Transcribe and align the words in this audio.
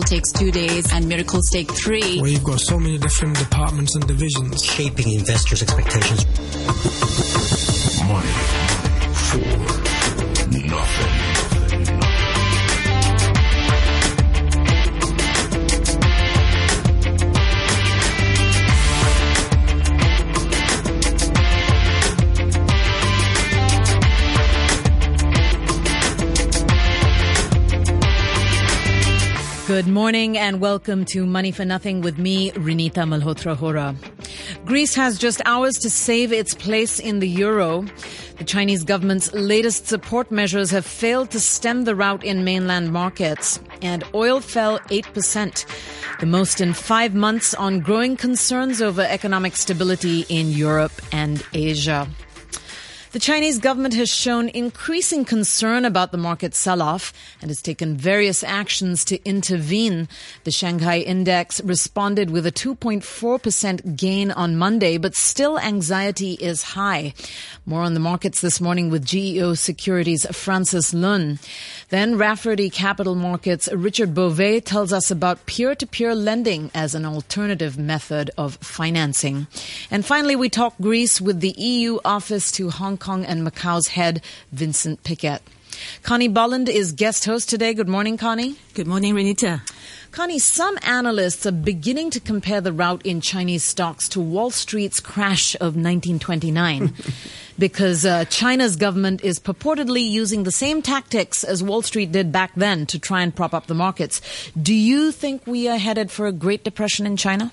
takes 0.00 0.32
two 0.32 0.50
days 0.50 0.90
and 0.90 1.06
miracles 1.06 1.50
take 1.52 1.70
three. 1.70 2.18
Where 2.18 2.30
you've 2.30 2.42
got 2.42 2.58
so 2.60 2.78
many 2.78 2.96
different 2.96 3.36
departments 3.36 3.94
and 3.94 4.06
divisions. 4.06 4.64
Shaping 4.64 5.12
investors' 5.12 5.60
expectations. 5.60 6.24
Money 8.08 8.71
Good 29.72 29.88
morning 29.88 30.36
and 30.36 30.60
welcome 30.60 31.06
to 31.06 31.24
Money 31.24 31.50
for 31.50 31.64
Nothing 31.64 32.02
with 32.02 32.18
me, 32.18 32.50
Renita 32.50 33.08
Malhotra 33.08 33.56
Hora. 33.56 33.96
Greece 34.66 34.94
has 34.94 35.18
just 35.18 35.40
hours 35.46 35.78
to 35.78 35.88
save 35.88 36.30
its 36.30 36.52
place 36.52 36.98
in 36.98 37.20
the 37.20 37.26
euro. 37.26 37.86
The 38.36 38.44
Chinese 38.44 38.84
government's 38.84 39.32
latest 39.32 39.86
support 39.86 40.30
measures 40.30 40.70
have 40.72 40.84
failed 40.84 41.30
to 41.30 41.40
stem 41.40 41.84
the 41.84 41.94
rout 41.94 42.22
in 42.22 42.44
mainland 42.44 42.92
markets, 42.92 43.60
and 43.80 44.04
oil 44.14 44.40
fell 44.40 44.78
8%, 44.90 45.64
the 46.20 46.26
most 46.26 46.60
in 46.60 46.74
five 46.74 47.14
months 47.14 47.54
on 47.54 47.80
growing 47.80 48.14
concerns 48.18 48.82
over 48.82 49.00
economic 49.00 49.56
stability 49.56 50.26
in 50.28 50.50
Europe 50.50 50.92
and 51.12 51.42
Asia. 51.54 52.06
The 53.12 53.18
Chinese 53.18 53.58
government 53.58 53.92
has 53.92 54.08
shown 54.08 54.48
increasing 54.48 55.26
concern 55.26 55.84
about 55.84 56.12
the 56.12 56.16
market 56.16 56.54
sell-off 56.54 57.12
and 57.42 57.50
has 57.50 57.60
taken 57.60 57.94
various 57.94 58.42
actions 58.42 59.04
to 59.04 59.22
intervene. 59.28 60.08
The 60.44 60.50
Shanghai 60.50 61.00
index 61.00 61.60
responded 61.62 62.30
with 62.30 62.46
a 62.46 62.50
2.4% 62.50 63.96
gain 63.96 64.30
on 64.30 64.56
Monday, 64.56 64.96
but 64.96 65.14
still 65.14 65.58
anxiety 65.58 66.38
is 66.40 66.62
high. 66.62 67.12
More 67.66 67.82
on 67.82 67.92
the 67.92 68.00
markets 68.00 68.40
this 68.40 68.62
morning 68.62 68.88
with 68.88 69.04
GEO 69.04 69.52
Securities 69.52 70.24
Francis 70.34 70.94
Lun. 70.94 71.38
Then 71.90 72.16
Rafferty 72.16 72.70
Capital 72.70 73.14
Markets 73.14 73.68
Richard 73.74 74.14
Bove 74.14 74.64
tells 74.64 74.90
us 74.90 75.10
about 75.10 75.44
peer-to-peer 75.44 76.14
lending 76.14 76.70
as 76.74 76.94
an 76.94 77.04
alternative 77.04 77.76
method 77.76 78.30
of 78.38 78.56
financing. 78.62 79.48
And 79.90 80.02
finally, 80.02 80.34
we 80.34 80.48
talk 80.48 80.74
Greece 80.80 81.20
with 81.20 81.40
the 81.40 81.54
EU 81.58 81.98
office 82.06 82.50
to 82.52 82.70
Hong 82.70 82.96
Kong 82.96 83.01
and 83.08 83.42
Macau's 83.42 83.88
head, 83.88 84.22
Vincent 84.52 85.02
Piket. 85.02 85.40
Connie 86.02 86.28
Bolland 86.28 86.68
is 86.68 86.92
guest 86.92 87.24
host 87.24 87.48
today. 87.48 87.74
Good 87.74 87.88
morning, 87.88 88.16
Connie. 88.16 88.56
Good 88.74 88.86
morning, 88.86 89.14
Renita. 89.14 89.60
Connie, 90.10 90.38
some 90.38 90.78
analysts 90.82 91.46
are 91.46 91.52
beginning 91.52 92.10
to 92.10 92.20
compare 92.20 92.60
the 92.60 92.72
rout 92.72 93.04
in 93.04 93.20
Chinese 93.20 93.64
stocks 93.64 94.08
to 94.10 94.20
Wall 94.20 94.50
Street's 94.50 95.00
crash 95.00 95.54
of 95.54 95.74
1929 95.74 96.92
because 97.58 98.04
uh, 98.04 98.24
China's 98.26 98.76
government 98.76 99.24
is 99.24 99.38
purportedly 99.38 100.06
using 100.06 100.42
the 100.42 100.52
same 100.52 100.82
tactics 100.82 101.44
as 101.44 101.62
Wall 101.62 101.82
Street 101.82 102.12
did 102.12 102.30
back 102.30 102.52
then 102.54 102.84
to 102.86 102.98
try 102.98 103.22
and 103.22 103.34
prop 103.34 103.54
up 103.54 103.66
the 103.66 103.74
markets. 103.74 104.20
Do 104.60 104.74
you 104.74 105.12
think 105.12 105.46
we 105.46 105.68
are 105.68 105.78
headed 105.78 106.10
for 106.10 106.26
a 106.26 106.32
Great 106.32 106.62
Depression 106.62 107.06
in 107.06 107.16
China? 107.16 107.50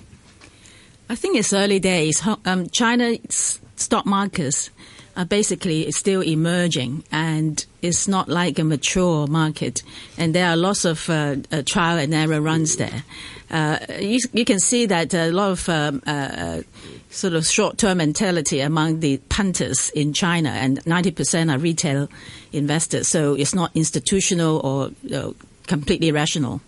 I 1.08 1.16
think 1.16 1.36
it's 1.36 1.52
early 1.52 1.80
days. 1.80 2.22
Um, 2.44 2.68
China's 2.68 3.60
stock 3.76 4.06
markets 4.06 4.70
are 5.16 5.24
basically 5.24 5.82
it's 5.82 5.96
still 5.96 6.22
emerging 6.22 7.04
and 7.10 7.64
it's 7.82 8.06
not 8.06 8.28
like 8.28 8.58
a 8.58 8.64
mature 8.64 9.26
market. 9.26 9.82
And 10.16 10.34
there 10.34 10.48
are 10.48 10.56
lots 10.56 10.84
of 10.84 11.08
uh, 11.10 11.36
uh, 11.50 11.62
trial 11.64 11.98
and 11.98 12.14
error 12.14 12.40
runs 12.40 12.76
there. 12.76 13.04
Uh, 13.50 13.78
you, 13.98 14.20
you, 14.32 14.44
can 14.44 14.60
see 14.60 14.86
that 14.86 15.12
a 15.12 15.30
lot 15.32 15.50
of 15.50 15.68
um, 15.68 16.02
uh, 16.06 16.62
sort 17.10 17.34
of 17.34 17.44
short-term 17.44 17.98
mentality 17.98 18.60
among 18.60 19.00
the 19.00 19.16
punters 19.28 19.90
in 19.90 20.12
China, 20.12 20.50
and 20.50 20.78
90% 20.84 21.52
are 21.52 21.58
retail 21.58 22.08
investors. 22.52 23.08
So 23.08 23.34
it's 23.34 23.54
not 23.54 23.72
institutional 23.74 24.58
or 24.60 25.34
completely 25.66 26.12
rational. 26.12 26.60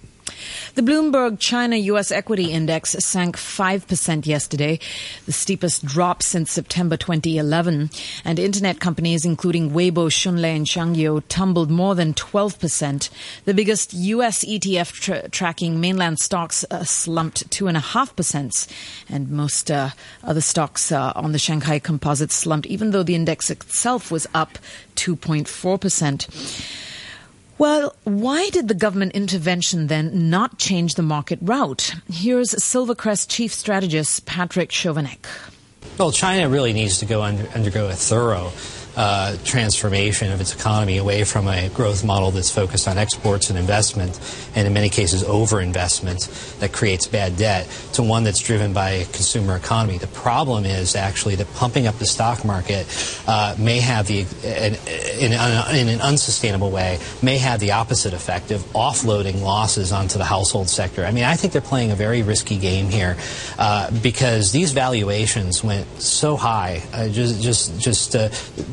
The 0.75 0.83
Bloomberg 0.83 1.39
China 1.39 1.77
US 1.77 2.11
Equity 2.11 2.51
Index 2.51 2.93
sank 2.93 3.37
5% 3.37 4.27
yesterday, 4.27 4.79
the 5.27 5.33
steepest 5.33 5.85
drop 5.85 6.23
since 6.23 6.51
September 6.51 6.97
2011. 6.97 7.91
And 8.25 8.39
internet 8.39 8.81
companies 8.81 9.25
including 9.25 9.71
Weibo, 9.71 10.09
Xunlei, 10.09 10.57
and 10.57 10.67
Xiangyou 10.67 11.23
tumbled 11.29 11.71
more 11.71 11.95
than 11.95 12.15
12%. 12.15 13.11
The 13.45 13.55
biggest 13.55 13.93
US 13.93 14.45
ETF 14.45 14.93
tra- 14.93 15.29
tracking 15.29 15.81
mainland 15.81 16.19
stocks 16.19 16.65
uh, 16.71 16.85
slumped 16.85 17.51
2.5%. 17.51 18.69
And 19.09 19.31
most 19.31 19.71
uh, 19.71 19.91
other 20.25 20.41
stocks 20.41 20.91
uh, 20.91 21.13
on 21.15 21.33
the 21.33 21.39
Shanghai 21.39 21.79
Composite 21.79 22.33
slumped, 22.33 22.67
even 22.67 22.93
though 22.93 23.03
the 23.03 23.15
index 23.15 23.51
itself 23.51 24.11
was 24.11 24.27
up 24.35 24.59
2.4%. 24.97 26.92
Well, 27.63 27.95
why 28.03 28.49
did 28.51 28.67
the 28.67 28.75
government 28.75 29.13
intervention 29.13 29.87
then 29.87 30.29
not 30.29 30.59
change 30.59 30.97
the 30.97 31.03
market 31.05 31.39
rout? 31.41 31.95
Here's 32.13 32.51
Silvercrest 32.51 33.29
chief 33.29 33.55
strategist 33.55 34.27
Patrick 34.27 34.71
Chovanec. 34.71 35.25
Well, 35.97 36.11
China 36.11 36.49
really 36.49 36.73
needs 36.73 36.99
to 36.99 37.07
go 37.07 37.23
under, 37.23 37.47
undergo 37.51 37.89
a 37.89 37.93
thorough 37.93 38.51
uh, 38.97 39.37
transformation 39.45 40.31
of 40.33 40.41
its 40.41 40.55
economy 40.55 40.99
away 40.99 41.25
from 41.25 41.49
a 41.49 41.69
growth 41.71 42.05
model 42.05 42.31
that's 42.31 42.51
focused 42.51 42.87
on 42.89 42.99
exports 42.99 43.51
and 43.51 43.59
investment, 43.59 44.19
and 44.55 44.67
in 44.67 44.73
many 44.73 44.89
cases 44.89 45.23
overinvestment 45.23 46.59
that 46.59 46.73
creates 46.73 47.07
bad 47.07 47.37
debt, 47.37 47.69
to 47.95 48.03
one 48.03 48.25
that's 48.25 48.41
driven 48.41 48.73
by 48.73 48.91
a 48.91 49.05
consumer 49.07 49.57
economy. 49.57 49.99
The 49.99 50.07
problem 50.09 50.65
is 50.65 50.95
actually 50.95 51.37
that 51.37 51.53
pumping 51.55 51.87
up 51.87 51.99
the 51.99 52.07
stock 52.07 52.45
market 52.45 52.87
uh, 53.27 53.55
may 53.59 53.81
have 53.81 54.07
the, 54.07 54.21
in, 54.45 54.75
in, 55.33 55.33
in, 55.33 55.89
an 55.89 56.01
unsustainable 56.01 56.71
way, 56.71 56.99
may 57.23 57.39
have 57.39 57.61
the 57.61 57.73
opposite 57.73 58.13
effect 58.13 58.51
of 58.51 58.61
offloading 58.73 59.43
losses 59.43 59.93
onto 59.93 60.19
the 60.19 60.25
household 60.25 60.69
sector. 60.69 61.05
I 61.05 61.13
mean, 61.13 61.25
I 61.25 61.37
think 61.37 61.53
they're 61.53 61.63
playing 61.63 61.91
a 61.91 61.97
very 61.97 62.23
risky 62.23 62.59
game 62.59 62.87
here 62.87 63.17
uh, 63.59 63.91
because 64.03 64.53
these 64.53 64.73
valuations 64.73 65.65
went 65.65 65.87
so 66.01 66.37
high, 66.37 66.83
uh, 66.93 67.09
just 67.09 67.43
just 67.43 67.81
just 67.81 68.17
uh, 68.17 68.29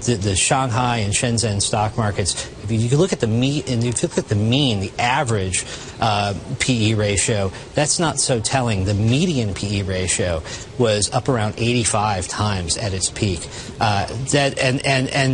the, 0.10 0.16
the, 0.16 0.36
Shanghai 0.36 0.98
and 0.98 1.14
Shenzhen 1.14 1.62
stock 1.62 1.98
markets, 1.98 2.50
if 2.64 2.72
you, 2.72 2.98
look 2.98 3.14
at 3.14 3.20
the 3.20 3.28
mean, 3.28 3.64
and 3.68 3.84
if 3.84 4.02
you 4.02 4.08
look 4.08 4.18
at 4.18 4.28
the 4.28 4.36
mean, 4.36 4.80
the 4.80 4.92
average 4.98 5.66
uh, 6.00 6.34
PE 6.60 6.94
ratio, 6.96 7.52
that's 7.76 8.00
not 8.00 8.20
so 8.20 8.40
telling. 8.40 8.86
The 8.86 8.94
median 8.94 9.54
PE 9.54 9.84
ratio 9.84 10.42
was 10.78 11.12
up 11.12 11.30
around 11.30 11.56
85 11.58 12.28
times 12.28 12.78
at 12.78 12.94
its 12.94 13.10
peak. 13.10 13.48
Uh, 13.80 14.08
that 14.32 14.58
and 14.60 14.86
and 14.86 15.08
and 15.10 15.34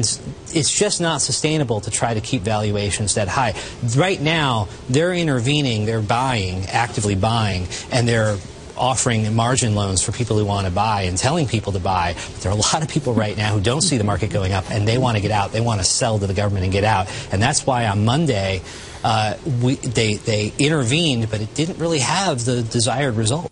it's 0.53 0.77
just 0.77 1.01
not 1.01 1.21
sustainable 1.21 1.81
to 1.81 1.91
try 1.91 2.13
to 2.13 2.21
keep 2.21 2.41
valuations 2.41 3.15
that 3.15 3.27
high. 3.27 3.53
Right 3.95 4.21
now, 4.21 4.67
they're 4.89 5.13
intervening, 5.13 5.85
they're 5.85 6.01
buying, 6.01 6.65
actively 6.65 7.15
buying, 7.15 7.67
and 7.91 8.07
they're 8.07 8.37
offering 8.77 9.33
margin 9.35 9.75
loans 9.75 10.01
for 10.01 10.11
people 10.11 10.37
who 10.37 10.45
want 10.45 10.67
to 10.67 10.71
buy 10.71 11.03
and 11.03 11.17
telling 11.17 11.47
people 11.47 11.73
to 11.73 11.79
buy. 11.79 12.13
But 12.13 12.41
there 12.41 12.51
are 12.51 12.55
a 12.55 12.61
lot 12.61 12.83
of 12.83 12.89
people 12.89 13.13
right 13.13 13.35
now 13.37 13.53
who 13.53 13.61
don't 13.61 13.81
see 13.81 13.97
the 13.97 14.03
market 14.03 14.29
going 14.29 14.53
up 14.53 14.69
and 14.71 14.87
they 14.87 14.97
want 14.97 15.17
to 15.17 15.21
get 15.21 15.31
out. 15.31 15.51
They 15.51 15.61
want 15.61 15.79
to 15.81 15.85
sell 15.85 16.19
to 16.19 16.27
the 16.27 16.33
government 16.33 16.63
and 16.63 16.73
get 16.73 16.83
out. 16.83 17.07
And 17.31 17.41
that's 17.41 17.65
why 17.65 17.87
on 17.87 18.05
Monday, 18.05 18.61
uh, 19.03 19.37
we, 19.61 19.75
they, 19.75 20.15
they 20.15 20.53
intervened, 20.57 21.29
but 21.29 21.41
it 21.41 21.53
didn't 21.53 21.77
really 21.77 21.99
have 21.99 22.43
the 22.45 22.63
desired 22.63 23.15
result. 23.15 23.51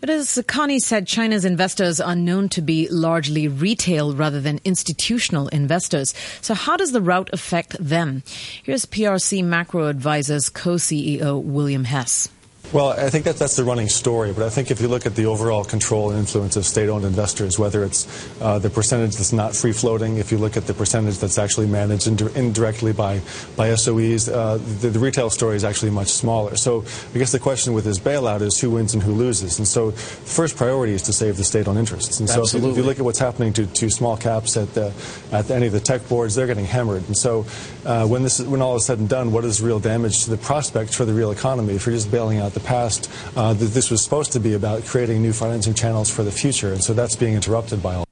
But 0.00 0.10
as 0.10 0.40
Connie 0.46 0.78
said, 0.78 1.08
China's 1.08 1.44
investors 1.44 2.00
are 2.00 2.14
known 2.14 2.48
to 2.50 2.62
be 2.62 2.88
largely 2.88 3.48
retail 3.48 4.14
rather 4.14 4.40
than 4.40 4.60
institutional 4.64 5.48
investors. 5.48 6.14
So 6.40 6.54
how 6.54 6.76
does 6.76 6.92
the 6.92 7.00
rout 7.00 7.30
affect 7.32 7.76
them? 7.80 8.22
Here's 8.62 8.86
PRC 8.86 9.42
Macro 9.42 9.88
Advisors 9.88 10.50
co-CEO 10.50 11.42
William 11.42 11.84
Hess. 11.84 12.28
Well, 12.70 12.90
I 12.90 13.08
think 13.08 13.24
that 13.24 13.36
that's 13.36 13.56
the 13.56 13.64
running 13.64 13.88
story, 13.88 14.34
but 14.34 14.44
I 14.44 14.50
think 14.50 14.70
if 14.70 14.82
you 14.82 14.88
look 14.88 15.06
at 15.06 15.14
the 15.14 15.24
overall 15.24 15.64
control 15.64 16.10
and 16.10 16.18
influence 16.18 16.54
of 16.54 16.66
state-owned 16.66 17.06
investors, 17.06 17.58
whether 17.58 17.82
it's 17.82 18.06
uh, 18.42 18.58
the 18.58 18.68
percentage 18.68 19.16
that's 19.16 19.32
not 19.32 19.56
free-floating, 19.56 20.18
if 20.18 20.30
you 20.30 20.36
look 20.36 20.58
at 20.58 20.66
the 20.66 20.74
percentage 20.74 21.16
that's 21.16 21.38
actually 21.38 21.66
managed 21.66 22.06
ind- 22.06 22.20
indirectly 22.36 22.92
by 22.92 23.22
by 23.56 23.70
SOEs, 23.70 24.30
uh, 24.30 24.58
the, 24.80 24.90
the, 24.90 24.98
retail 24.98 25.30
story 25.30 25.56
is 25.56 25.64
actually 25.64 25.90
much 25.90 26.08
smaller. 26.08 26.56
So 26.56 26.84
I 27.14 27.18
guess 27.18 27.32
the 27.32 27.38
question 27.38 27.72
with 27.72 27.84
this 27.84 27.98
bailout 27.98 28.42
is 28.42 28.60
who 28.60 28.72
wins 28.72 28.92
and 28.92 29.02
who 29.02 29.12
loses. 29.12 29.58
And 29.58 29.66
so 29.66 29.92
the 29.92 29.96
first 29.96 30.54
priority 30.54 30.92
is 30.92 31.00
to 31.02 31.14
save 31.14 31.38
the 31.38 31.44
state-owned 31.44 31.78
interests. 31.78 32.20
And 32.20 32.28
so 32.28 32.42
if 32.42 32.52
you, 32.52 32.70
if 32.70 32.76
you, 32.76 32.82
look 32.82 32.98
at 32.98 33.04
what's 33.04 33.18
happening 33.18 33.54
to, 33.54 33.66
to 33.66 33.88
small 33.88 34.18
caps 34.18 34.58
at 34.58 34.74
the, 34.74 34.92
at 35.32 35.50
any 35.50 35.68
of 35.68 35.72
the 35.72 35.80
tech 35.80 36.06
boards, 36.06 36.34
they're 36.34 36.46
getting 36.46 36.66
hammered. 36.66 37.06
And 37.06 37.16
so 37.16 37.46
uh, 37.86 38.06
when 38.06 38.24
this 38.24 38.42
when 38.42 38.60
all 38.60 38.76
is 38.76 38.84
said 38.84 38.98
and 38.98 39.08
done, 39.08 39.32
what 39.32 39.46
is 39.46 39.62
real 39.62 39.80
damage 39.80 40.24
to 40.24 40.30
the 40.30 40.36
prospects 40.36 40.94
for 40.94 41.06
the 41.06 41.14
real 41.14 41.30
economy 41.30 41.74
if 41.74 41.86
you're 41.86 41.94
just 41.94 42.10
bailing 42.10 42.38
out 42.38 42.57
the 42.58 42.66
past, 42.66 43.10
uh, 43.36 43.52
that 43.54 43.66
this 43.66 43.90
was 43.90 44.02
supposed 44.02 44.32
to 44.32 44.40
be 44.40 44.54
about 44.54 44.84
creating 44.84 45.22
new 45.22 45.32
financing 45.32 45.74
channels 45.74 46.10
for 46.10 46.22
the 46.22 46.32
future, 46.32 46.72
and 46.72 46.82
so 46.82 46.92
that's 46.94 47.16
being 47.16 47.34
interrupted 47.34 47.82
by 47.82 47.94
all. 47.94 48.04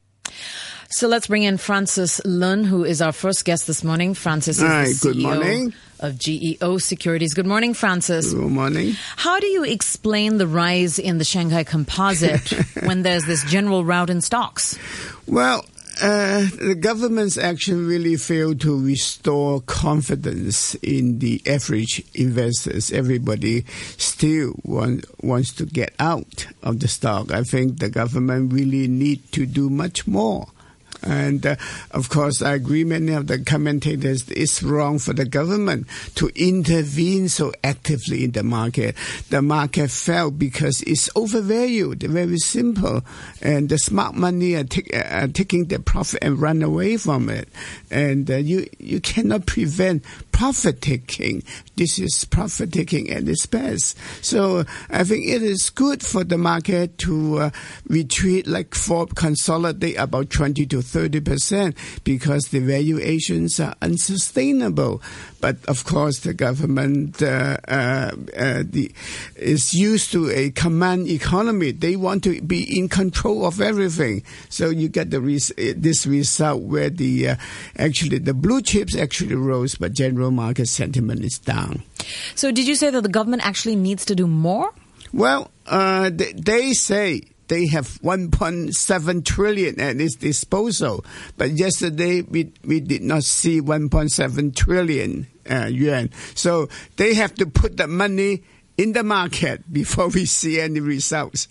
So 0.89 1.09
let's 1.09 1.27
bring 1.27 1.43
in 1.43 1.59
Francis 1.59 2.21
Lun, 2.25 2.65
who 2.65 2.85
is 2.85 3.03
our 3.03 3.13
first 3.13 3.45
guest 3.45 3.67
this 3.67 3.83
morning. 3.83 4.15
Francis 4.15 4.59
is 4.59 4.63
Hi, 4.63 4.85
the 4.85 4.99
good 5.03 5.17
CEO 5.17 5.23
morning. 5.23 5.75
of 6.01 6.19
GEO 6.19 6.79
Securities. 6.79 7.35
Good 7.35 7.47
morning, 7.47 7.75
Francis. 7.75 8.33
Good 8.33 8.51
morning. 8.51 8.95
How 9.17 9.41
do 9.41 9.47
you 9.47 9.65
explain 9.65 10.39
the 10.39 10.47
rise 10.47 10.99
in 10.99 11.19
the 11.19 11.25
Shanghai 11.25 11.65
Composite 11.65 12.49
when 12.85 13.03
there's 13.03 13.27
this 13.27 13.45
general 13.45 13.85
rout 13.85 14.11
in 14.11 14.21
stocks? 14.21 14.79
Well, 15.27 15.65
uh, 16.01 16.47
the 16.61 16.77
government's 16.79 17.39
action 17.39 17.87
really 17.87 18.17
failed 18.17 18.61
to 18.61 18.79
restore 18.79 19.61
confidence 19.63 20.75
in 20.77 21.19
the 21.21 21.41
average 21.47 22.05
investors. 22.15 22.93
Everybody 22.93 23.65
still 23.97 24.55
want, 24.63 25.05
wants 25.25 25.53
to 25.55 25.67
get 25.67 25.95
out 25.99 26.47
of 26.63 26.81
the 26.81 26.89
stock. 26.89 27.33
I 27.33 27.43
think 27.43 27.79
the 27.79 27.89
government 27.89 28.53
really 28.53 28.89
need 28.89 29.33
to 29.33 29.47
do 29.47 29.71
much 29.71 30.07
more. 30.07 30.49
And 31.07 31.47
uh, 31.47 31.57
of 31.93 32.09
course, 32.09 32.43
I 32.43 32.55
agree. 32.55 32.83
Many 32.83 33.13
of 33.13 33.29
the 33.29 33.39
commentators 33.39 34.29
it's 34.29 34.63
wrong 34.63 34.99
for 34.99 35.13
the 35.13 35.25
government 35.25 35.87
to 36.17 36.31
intervene 36.35 37.29
so 37.29 37.53
actively 37.63 38.25
in 38.25 38.33
the 38.33 38.43
market. 38.43 38.97
The 39.31 39.41
market 39.41 39.91
fell 39.91 40.33
because 40.33 40.83
it's 40.83 41.09
overvalued. 41.15 42.03
Very 42.03 42.39
simple, 42.39 43.05
and 43.41 43.69
the 43.69 43.79
smart 43.79 44.15
money 44.15 44.55
are, 44.55 44.65
take, 44.65 44.95
are 44.95 45.29
taking 45.29 45.67
the 45.67 45.79
profit 45.79 46.19
and 46.23 46.41
run 46.41 46.63
away 46.63 46.97
from 46.97 47.29
it. 47.29 47.49
And 47.91 48.29
uh, 48.29 48.37
you 48.37 48.67
you 48.79 49.01
cannot 49.01 49.47
prevent 49.47 50.05
profit 50.33 50.83
taking. 50.83 51.43
This 51.77 51.99
is 51.99 52.25
profit 52.25 52.73
taking 52.73 53.11
at 53.11 53.29
its 53.29 53.47
best. 53.47 53.97
So 54.25 54.65
I 54.91 55.05
think 55.05 55.27
it 55.27 55.43
is 55.43 55.71
good 55.71 56.03
for 56.03 56.25
the 56.25 56.37
market 56.37 56.99
to 56.99 57.39
uh, 57.39 57.51
retreat, 57.87 58.47
like 58.47 58.75
for 58.75 59.07
consolidate 59.07 59.97
about 59.99 60.31
20 60.31 60.67
to 60.67 60.83
30 60.83 60.96
percent 61.25 61.77
because 62.05 62.49
the 62.49 62.61
valuations 62.61 63.61
are 63.61 63.75
unsustainable. 63.83 65.03
But 65.41 65.57
of 65.67 65.85
course, 65.85 66.21
the 66.21 66.35
government 66.35 67.23
uh, 67.23 67.59
uh, 67.69 68.13
uh, 68.37 68.63
the, 68.65 68.91
is 69.37 69.75
used 69.75 70.13
to 70.13 70.31
a 70.31 70.51
command 70.51 71.09
economy. 71.09 71.73
They 71.73 71.97
want 71.97 72.25
to 72.25 72.41
be 72.41 72.79
in 72.79 72.89
control 72.89 73.47
of 73.47 73.61
everything. 73.61 74.23
So 74.49 74.71
you 74.71 74.89
get 74.89 75.11
the 75.11 75.21
res- 75.21 75.53
this 75.57 76.07
result 76.07 76.63
where 76.63 76.91
the 76.91 77.29
uh, 77.29 77.37
actually 77.77 78.19
the 78.19 78.35
blue 78.35 78.63
chips 78.63 78.97
actually 78.97 79.35
rose, 79.35 79.75
but 79.75 79.93
general 79.93 80.31
market 80.31 80.67
sentiment 80.67 81.25
is 81.25 81.39
down. 81.39 81.83
So, 82.35 82.53
did 82.53 82.67
you 82.67 82.77
say 82.77 82.91
that 82.91 83.03
the 83.03 83.09
government 83.09 83.47
actually 83.47 83.77
needs 83.77 84.05
to 84.07 84.15
do 84.15 84.27
more? 84.27 84.73
Well, 85.13 85.51
uh, 85.67 86.11
they, 86.13 86.33
they 86.33 86.73
say 86.73 87.23
they 87.49 87.67
have 87.69 87.87
1.7 88.03 89.25
trillion 89.25 89.81
at 89.81 90.01
its 90.01 90.17
disposal, 90.17 91.05
but 91.37 91.51
yesterday 91.53 92.23
we 92.23 92.53
we 92.65 92.81
did 92.81 93.03
not 93.03 93.23
see 93.25 93.61
1.7 93.61 94.55
trillion 94.55 95.27
uh, 95.51 95.67
yuan. 95.67 96.11
So 96.35 96.69
they 96.97 97.15
have 97.15 97.35
to 97.37 97.47
put 97.47 97.77
the 97.77 97.87
money 97.87 98.43
in 98.77 98.93
the 98.93 99.03
market 99.03 99.73
before 99.73 100.09
we 100.09 100.27
see 100.27 100.61
any 100.61 100.81
results. 100.81 101.49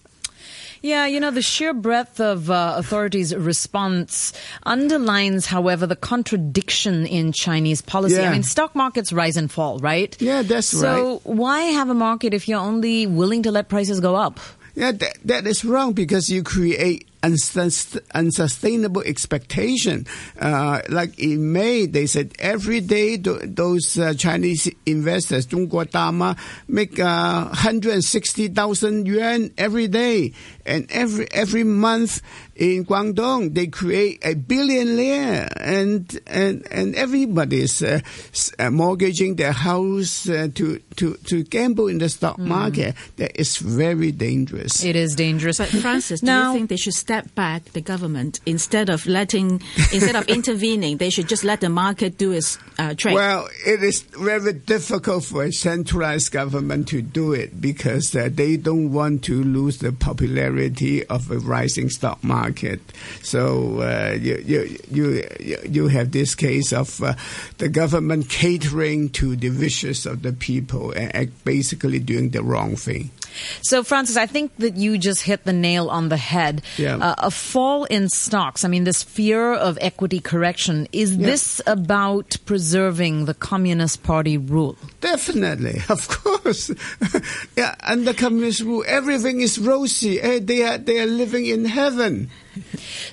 Yeah, 0.86 1.07
you 1.07 1.19
know, 1.19 1.31
the 1.31 1.42
sheer 1.42 1.74
breadth 1.74 2.19
of 2.19 2.51
uh, 2.51 2.75
authorities' 2.77 3.36
response 3.36 4.33
underlines, 4.68 5.48
however, 5.48 5.88
the 5.88 5.95
contradiction 5.95 7.07
in 7.07 7.31
Chinese 7.31 7.81
policy. 7.81 8.18
Yeah. 8.18 8.30
I 8.30 8.33
mean, 8.33 8.44
stock 8.44 8.75
markets 8.75 9.12
rise 9.12 9.36
and 9.36 9.51
fall, 9.51 9.80
right? 9.80 10.15
Yeah, 10.21 10.44
that's 10.44 10.75
right. 10.75 10.81
so 10.81 11.21
why 11.24 11.62
have 11.62 11.89
a 11.89 11.95
market 11.95 12.36
if 12.36 12.48
you're 12.48 12.59
only 12.59 13.07
willing 13.07 13.41
to 13.44 13.51
let 13.51 13.68
prices 13.68 14.00
go 14.00 14.15
up? 14.15 14.39
Yeah, 14.75 14.92
that, 14.92 15.18
that 15.24 15.48
is 15.48 15.63
wrong 15.63 15.94
because 15.94 16.30
you 16.30 16.44
create 16.44 17.07
unsustainable 17.24 19.01
expectation. 19.01 20.06
Uh, 20.39 20.81
like 20.89 21.18
in 21.18 21.54
May, 21.54 21.86
they 21.86 22.06
said 22.06 22.33
every 22.39 22.81
day 22.81 23.18
those 23.18 23.98
uh, 23.98 24.13
Chinese 24.13 24.69
investors, 24.86 25.48
Zhongguo 25.48 25.89
Dama, 25.89 26.36
make 26.68 27.00
uh, 27.00 27.45
160,000 27.45 29.07
yuan 29.07 29.51
every 29.57 29.88
day. 29.88 30.33
And 30.66 30.92
every, 30.92 31.27
every 31.31 31.63
month, 31.63 32.22
in 32.55 32.85
Guangdong, 32.85 33.53
they 33.53 33.67
create 33.67 34.23
a 34.23 34.33
billion 34.33 34.95
lei, 34.95 35.45
and 35.57 36.19
and 36.25 36.65
and 36.71 36.95
everybody's 36.95 37.83
uh, 37.83 37.99
uh, 38.57 38.71
mortgaging 38.71 39.35
their 39.35 39.51
house 39.51 40.29
uh, 40.29 40.47
to 40.55 40.79
to 40.95 41.15
to 41.25 41.43
gamble 41.43 41.87
in 41.87 41.97
the 41.97 42.07
stock 42.07 42.37
market. 42.39 42.95
That 43.17 43.37
is 43.39 43.57
very 43.57 44.11
dangerous. 44.11 44.83
It 44.83 44.95
is 44.95 45.15
dangerous. 45.15 45.57
But 45.57 45.67
Francis, 45.67 46.21
do 46.21 46.27
Now- 46.27 46.53
you 46.53 46.59
think 46.59 46.69
they 46.69 46.77
should 46.77 46.93
step 46.93 47.35
back, 47.35 47.65
the 47.73 47.81
government, 47.81 48.39
instead 48.45 48.89
of 48.89 49.05
letting, 49.05 49.61
instead 49.91 50.15
of 50.15 50.25
intervening, 50.29 50.97
they 50.97 51.09
should 51.09 51.27
just 51.27 51.43
let 51.43 51.59
the 51.59 51.69
market 51.69 52.17
do 52.17 52.31
its 52.31 52.57
uh, 52.79 52.93
trade? 52.93 53.15
Well, 53.15 53.49
it 53.65 53.83
is 53.83 54.01
very 54.01 54.53
difficult 54.53 55.25
for 55.25 55.43
a 55.43 55.51
centralized 55.51 56.31
government 56.31 56.87
to 56.89 57.01
do 57.01 57.33
it 57.33 57.59
because 57.59 58.15
uh, 58.15 58.29
they 58.31 58.55
don't 58.55 58.91
want 58.93 59.23
to 59.25 59.43
lose 59.43 59.79
the 59.79 59.91
popularity 59.91 61.05
of 61.07 61.29
a 61.31 61.39
rising 61.39 61.89
stock 61.89 62.23
market. 62.23 62.44
So 63.21 63.81
uh, 63.81 64.18
you, 64.19 64.44
you 64.45 64.77
you 64.89 65.57
you 65.69 65.88
have 65.88 66.12
this 66.12 66.36
case 66.36 66.74
of 66.74 67.01
uh, 67.01 67.15
the 67.57 67.69
government 67.69 68.30
catering 68.30 69.09
to 69.09 69.36
the 69.36 69.50
wishes 69.50 70.06
of 70.06 70.21
the 70.21 70.33
people 70.33 70.92
and 70.95 71.31
basically 71.44 72.00
doing 72.00 72.30
the 72.30 72.44
wrong 72.44 72.75
thing. 72.75 73.12
So, 73.61 73.83
Francis, 73.83 74.17
I 74.17 74.25
think 74.25 74.55
that 74.57 74.75
you 74.77 74.97
just 74.97 75.23
hit 75.23 75.43
the 75.43 75.53
nail 75.53 75.89
on 75.89 76.09
the 76.09 76.17
head. 76.17 76.61
Yeah. 76.77 76.97
Uh, 76.97 77.15
a 77.17 77.31
fall 77.31 77.85
in 77.85 78.09
stocks, 78.09 78.63
I 78.63 78.67
mean, 78.67 78.83
this 78.83 79.03
fear 79.03 79.53
of 79.53 79.77
equity 79.81 80.19
correction, 80.19 80.87
is 80.91 81.17
this 81.17 81.61
about 81.65 82.37
preserving 82.45 83.25
the 83.25 83.33
Communist 83.33 84.03
Party 84.03 84.37
rule? 84.37 84.77
Definitely, 85.01 85.81
of 85.89 86.07
course. 86.07 86.71
yeah, 87.57 87.75
under 87.83 88.13
communist 88.13 88.61
rule, 88.61 88.83
everything 88.87 89.41
is 89.41 89.57
rosy. 89.57 90.19
Eh, 90.21 90.39
they 90.41 90.63
are 90.63 90.77
they 90.77 90.99
are 90.99 91.05
living 91.05 91.45
in 91.45 91.65
heaven. 91.65 92.29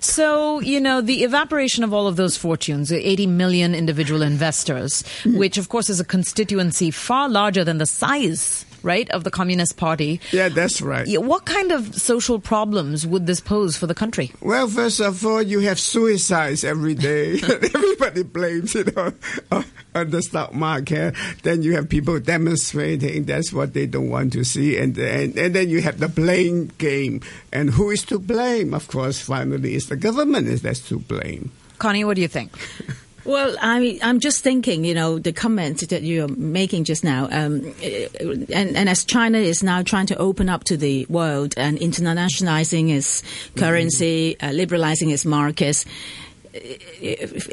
So, 0.00 0.60
you 0.60 0.80
know, 0.80 1.00
the 1.00 1.24
evaporation 1.24 1.82
of 1.82 1.92
all 1.92 2.06
of 2.06 2.14
those 2.16 2.36
fortunes, 2.36 2.92
80 2.92 3.26
million 3.26 3.74
individual 3.74 4.22
investors, 4.22 5.02
Mm-hmm. 5.02 5.38
which 5.38 5.58
of 5.58 5.68
course 5.68 5.90
is 5.90 6.00
a 6.00 6.04
constituency 6.04 6.90
far 6.90 7.28
larger 7.28 7.64
than 7.64 7.78
the 7.78 7.86
size, 7.86 8.64
right, 8.82 9.08
of 9.10 9.24
the 9.24 9.30
Communist 9.30 9.76
Party. 9.76 10.20
Yeah, 10.30 10.48
that's 10.48 10.80
right. 10.80 11.06
What 11.20 11.44
kind 11.44 11.72
of 11.72 11.94
social 11.94 12.38
problems 12.38 13.06
would 13.06 13.26
this 13.26 13.40
pose 13.40 13.76
for 13.76 13.86
the 13.86 13.94
country? 13.94 14.32
Well, 14.40 14.68
first 14.68 15.00
of 15.00 15.24
all, 15.24 15.42
you 15.42 15.60
have 15.60 15.78
suicides 15.78 16.64
every 16.64 16.94
day. 16.94 17.40
Everybody 17.42 18.22
blames 18.22 18.74
it 18.74 18.96
on, 18.96 19.14
on- 19.50 19.64
the 19.94 20.22
stock 20.22 20.54
market. 20.54 21.14
Then 21.42 21.62
you 21.62 21.74
have 21.74 21.88
people 21.88 22.18
demonstrating. 22.18 23.24
That's 23.24 23.52
what 23.52 23.74
they 23.74 23.86
don't 23.86 24.08
want 24.08 24.32
to 24.32 24.44
see. 24.44 24.78
And, 24.78 24.96
and, 24.96 25.36
and 25.36 25.54
then 25.54 25.68
you 25.68 25.82
have 25.82 26.00
the 26.00 26.08
blame 26.08 26.72
game. 26.78 27.20
And 27.52 27.70
who 27.70 27.90
is 27.90 28.02
to 28.06 28.18
blame? 28.18 28.72
Of 28.72 28.88
course, 28.88 29.20
finally, 29.20 29.74
it's 29.74 29.86
the 29.86 29.96
government 29.96 30.48
is 30.48 30.62
that's 30.62 30.80
to 30.88 30.98
blame. 30.98 31.52
Connie, 31.78 32.04
what 32.04 32.14
do 32.16 32.22
you 32.22 32.28
think? 32.28 32.52
Well, 33.24 33.56
I, 33.60 34.00
I'm 34.02 34.18
just 34.18 34.42
thinking, 34.42 34.84
you 34.84 34.94
know, 34.94 35.18
the 35.20 35.32
comment 35.32 35.88
that 35.90 36.02
you're 36.02 36.28
making 36.28 36.84
just 36.84 37.04
now, 37.04 37.28
um, 37.30 37.72
and, 37.80 38.76
and 38.76 38.88
as 38.88 39.04
China 39.04 39.38
is 39.38 39.62
now 39.62 39.82
trying 39.82 40.06
to 40.06 40.16
open 40.16 40.48
up 40.48 40.64
to 40.64 40.76
the 40.76 41.06
world 41.08 41.54
and 41.56 41.78
internationalizing 41.78 42.90
its 42.90 43.22
currency, 43.56 44.36
uh, 44.40 44.50
liberalizing 44.50 45.10
its 45.10 45.24
markets, 45.24 45.84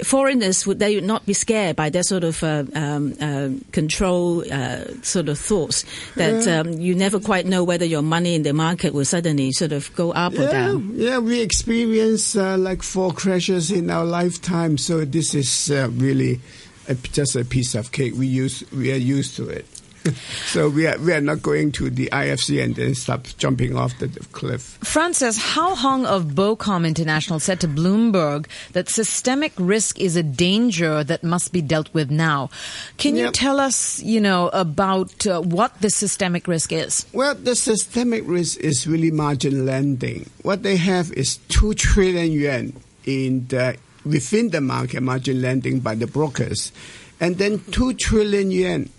foreigners 0.04 0.68
would 0.68 0.80
they 0.80 1.00
not 1.00 1.26
be 1.26 1.34
scared 1.34 1.76
by 1.76 1.90
that 1.90 2.06
sort 2.06 2.24
of 2.24 2.44
uh, 2.44 2.66
um, 2.74 3.16
uh, 3.22 3.50
control 3.72 4.44
uh, 4.52 4.84
sort 5.02 5.30
of 5.30 5.40
thoughts 5.40 5.86
that 6.16 6.48
um, 6.48 6.74
you 6.74 6.94
never 6.94 7.20
quite 7.20 7.46
know 7.46 7.64
whether 7.64 7.86
your 7.86 8.02
money 8.02 8.36
in 8.36 8.44
the 8.44 8.54
market 8.54 8.94
will 8.94 9.06
suddenly 9.06 9.52
sort 9.52 9.72
of 9.72 9.94
go 9.96 10.12
up 10.12 10.34
or 10.34 10.48
down. 10.52 10.92
yeah, 10.96 11.18
we 11.18 11.42
experience 11.42 12.36
uh, 12.36 12.58
like 12.58 12.84
four 12.84 13.14
crashes 13.14 13.72
in 13.72 13.90
our 13.90 14.06
lifetime, 14.06 14.78
so 14.78 15.06
this 15.06 15.34
is 15.34 15.72
uh, 15.72 15.90
really 15.94 16.42
a, 16.90 16.96
just 16.96 17.36
a 17.36 17.46
piece 17.46 17.76
of 17.76 17.92
cake. 17.92 18.14
We 18.16 18.28
use 18.28 18.64
we 18.72 18.92
are 18.92 18.98
used 18.98 19.38
to 19.38 19.48
it, 19.48 19.66
so 20.46 20.70
we 20.70 20.88
are 20.88 20.98
we 21.00 21.14
are 21.14 21.22
not 21.22 21.42
going 21.42 21.72
to 21.74 21.90
the 21.90 22.10
IFC 22.12 22.64
and 22.64 22.76
then 22.76 22.96
stop 22.96 23.28
jumping 23.38 23.76
off 23.76 23.98
the 24.00 24.08
cliff. 24.32 24.78
Francis, 24.82 25.38
Hao 25.38 25.76
Hong 25.76 26.06
of 26.06 26.26
Bocom 26.36 26.88
International 26.88 27.40
said 27.40 27.60
to 27.62 27.68
Bloomberg 27.68 28.48
that 28.74 28.90
systemic 28.90 29.54
risk 29.58 30.00
is 30.00 30.16
a 30.16 30.24
danger 30.24 31.04
that 31.04 31.24
must 31.24 31.52
be 31.52 31.62
dealt 31.62 31.94
with 31.94 32.10
now. 32.10 32.50
Can 32.98 33.16
you 33.16 33.32
tell 33.32 33.60
us, 33.60 34.02
you 34.02 34.20
know, 34.22 34.50
about 34.50 35.26
uh, 35.28 35.42
what 35.42 35.82
the 35.82 35.90
systemic 35.90 36.48
risk 36.48 36.72
is? 36.72 37.06
Well, 37.14 37.36
the 37.36 37.56
systemic 37.56 38.24
risk 38.26 38.60
is 38.60 38.88
really 38.88 39.12
margin 39.12 39.66
lending. 39.66 40.30
What 40.42 40.64
they 40.64 40.78
have 40.78 41.12
is 41.14 41.38
two 41.50 41.74
trillion 41.74 42.32
yuan 42.32 42.74
in 43.06 43.48
the 43.48 43.78
within 44.06 44.50
the 44.50 44.62
market 44.62 45.02
margin 45.02 45.42
lending 45.42 45.80
by 45.80 45.96
the 45.96 46.08
brokers, 46.08 46.72
and 47.20 47.38
then 47.38 47.60
two 47.72 47.94
trillion 47.94 48.52
yuan 48.52 48.90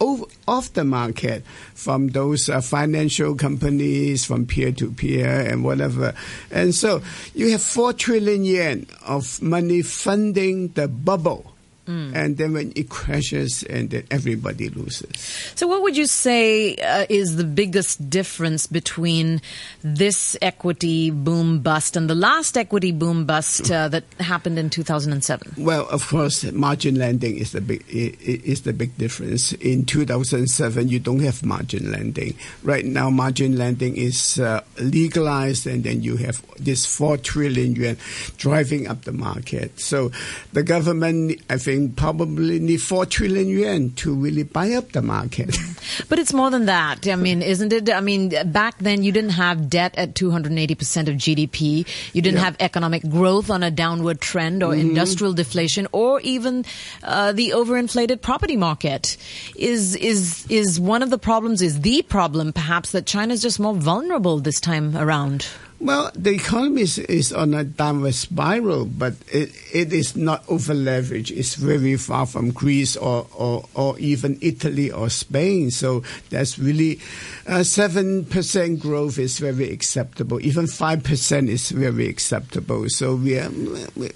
over, 0.00 0.24
off 0.48 0.72
the 0.72 0.84
market 0.84 1.44
from 1.74 2.08
those 2.08 2.48
uh, 2.48 2.60
financial 2.60 3.34
companies, 3.34 4.24
from 4.24 4.46
peer 4.46 4.72
to 4.72 4.90
peer 4.90 5.40
and 5.40 5.62
whatever. 5.62 6.14
And 6.50 6.74
so 6.74 7.02
you 7.34 7.50
have 7.50 7.62
4 7.62 7.92
trillion 7.92 8.44
yen 8.44 8.86
of 9.06 9.40
money 9.42 9.82
funding 9.82 10.68
the 10.68 10.88
bubble. 10.88 11.49
Mm. 11.90 12.14
And 12.14 12.36
then 12.36 12.52
when 12.52 12.72
it 12.76 12.88
crashes, 12.88 13.64
and 13.64 13.90
then 13.90 14.06
everybody 14.12 14.68
loses. 14.68 15.10
So, 15.56 15.66
what 15.66 15.82
would 15.82 15.96
you 15.96 16.06
say 16.06 16.76
uh, 16.76 17.06
is 17.08 17.34
the 17.34 17.44
biggest 17.44 18.08
difference 18.08 18.68
between 18.68 19.42
this 19.82 20.36
equity 20.40 21.10
boom 21.10 21.58
bust 21.60 21.96
and 21.96 22.08
the 22.08 22.14
last 22.14 22.56
equity 22.56 22.92
boom 22.92 23.26
bust 23.26 23.72
uh, 23.72 23.88
that 23.88 24.04
happened 24.20 24.56
in 24.56 24.70
2007? 24.70 25.54
Well, 25.58 25.88
of 25.88 26.06
course, 26.06 26.44
margin 26.52 26.94
lending 26.94 27.38
is 27.38 27.50
the 27.52 27.60
big 27.60 27.84
is 27.88 28.62
the 28.62 28.72
big 28.72 28.96
difference. 28.96 29.52
In 29.54 29.84
2007, 29.84 30.88
you 30.88 31.00
don't 31.00 31.20
have 31.20 31.44
margin 31.44 31.90
lending. 31.90 32.36
Right 32.62 32.84
now, 32.84 33.10
margin 33.10 33.58
lending 33.58 33.96
is 33.96 34.38
uh, 34.38 34.62
legalized, 34.78 35.66
and 35.66 35.82
then 35.82 36.02
you 36.02 36.18
have 36.18 36.40
this 36.56 36.86
four 36.86 37.16
trillion 37.16 37.74
yuan 37.74 37.96
driving 38.36 38.86
up 38.86 39.02
the 39.02 39.12
market. 39.12 39.80
So, 39.80 40.12
the 40.52 40.62
government, 40.62 41.40
I 41.50 41.58
think 41.58 41.79
probably 41.88 42.58
need 42.58 42.82
4 42.82 43.06
trillion 43.06 43.48
yuan 43.48 43.90
to 43.92 44.14
really 44.14 44.42
buy 44.42 44.72
up 44.72 44.92
the 44.92 45.02
market. 45.02 45.56
But 46.08 46.18
it's 46.18 46.32
more 46.32 46.50
than 46.50 46.66
that. 46.66 47.08
I 47.08 47.16
mean, 47.16 47.42
isn't 47.42 47.72
it? 47.72 47.90
I 47.90 48.00
mean, 48.00 48.30
back 48.52 48.78
then 48.78 49.02
you 49.02 49.12
didn't 49.12 49.30
have 49.30 49.70
debt 49.70 49.94
at 49.96 50.14
280% 50.14 51.08
of 51.08 51.14
GDP. 51.16 51.86
You 52.12 52.22
didn't 52.22 52.38
yeah. 52.38 52.44
have 52.44 52.56
economic 52.60 53.08
growth 53.08 53.50
on 53.50 53.62
a 53.62 53.70
downward 53.70 54.20
trend 54.20 54.62
or 54.62 54.72
mm-hmm. 54.72 54.90
industrial 54.90 55.32
deflation 55.32 55.88
or 55.92 56.20
even 56.20 56.64
uh, 57.02 57.32
the 57.32 57.50
overinflated 57.50 58.20
property 58.20 58.56
market. 58.56 59.16
Is, 59.56 59.96
is, 59.96 60.46
is 60.48 60.78
one 60.78 61.02
of 61.02 61.10
the 61.10 61.18
problems, 61.18 61.62
is 61.62 61.80
the 61.80 62.02
problem 62.02 62.52
perhaps 62.52 62.92
that 62.92 63.06
China 63.06 63.32
is 63.32 63.42
just 63.42 63.58
more 63.58 63.74
vulnerable 63.74 64.38
this 64.38 64.60
time 64.60 64.96
around? 64.96 65.46
Well, 65.80 66.10
the 66.14 66.32
economy 66.32 66.82
is, 66.82 66.98
is, 66.98 67.32
on 67.32 67.54
a 67.54 67.64
downward 67.64 68.14
spiral, 68.14 68.84
but 68.84 69.14
it, 69.32 69.50
it 69.72 69.94
is 69.94 70.14
not 70.14 70.44
over 70.46 70.74
leveraged. 70.74 71.34
It's 71.34 71.54
very 71.54 71.96
far 71.96 72.26
from 72.26 72.50
Greece 72.50 72.98
or, 72.98 73.26
or, 73.34 73.64
or 73.74 73.98
even 73.98 74.36
Italy 74.42 74.92
or 74.92 75.08
Spain. 75.08 75.70
So 75.70 76.02
that's 76.28 76.58
really 76.58 77.00
uh, 77.46 77.62
seven 77.62 78.26
uh, 78.28 78.32
percent 78.32 78.80
growth 78.80 79.18
is 79.18 79.38
very 79.38 79.70
acceptable. 79.72 80.38
Even 80.44 80.66
five 80.66 81.02
percent 81.02 81.48
is 81.48 81.70
very 81.70 82.08
acceptable. 82.08 82.84
So 82.90 83.14
we, 83.14 83.38
are, 83.38 83.50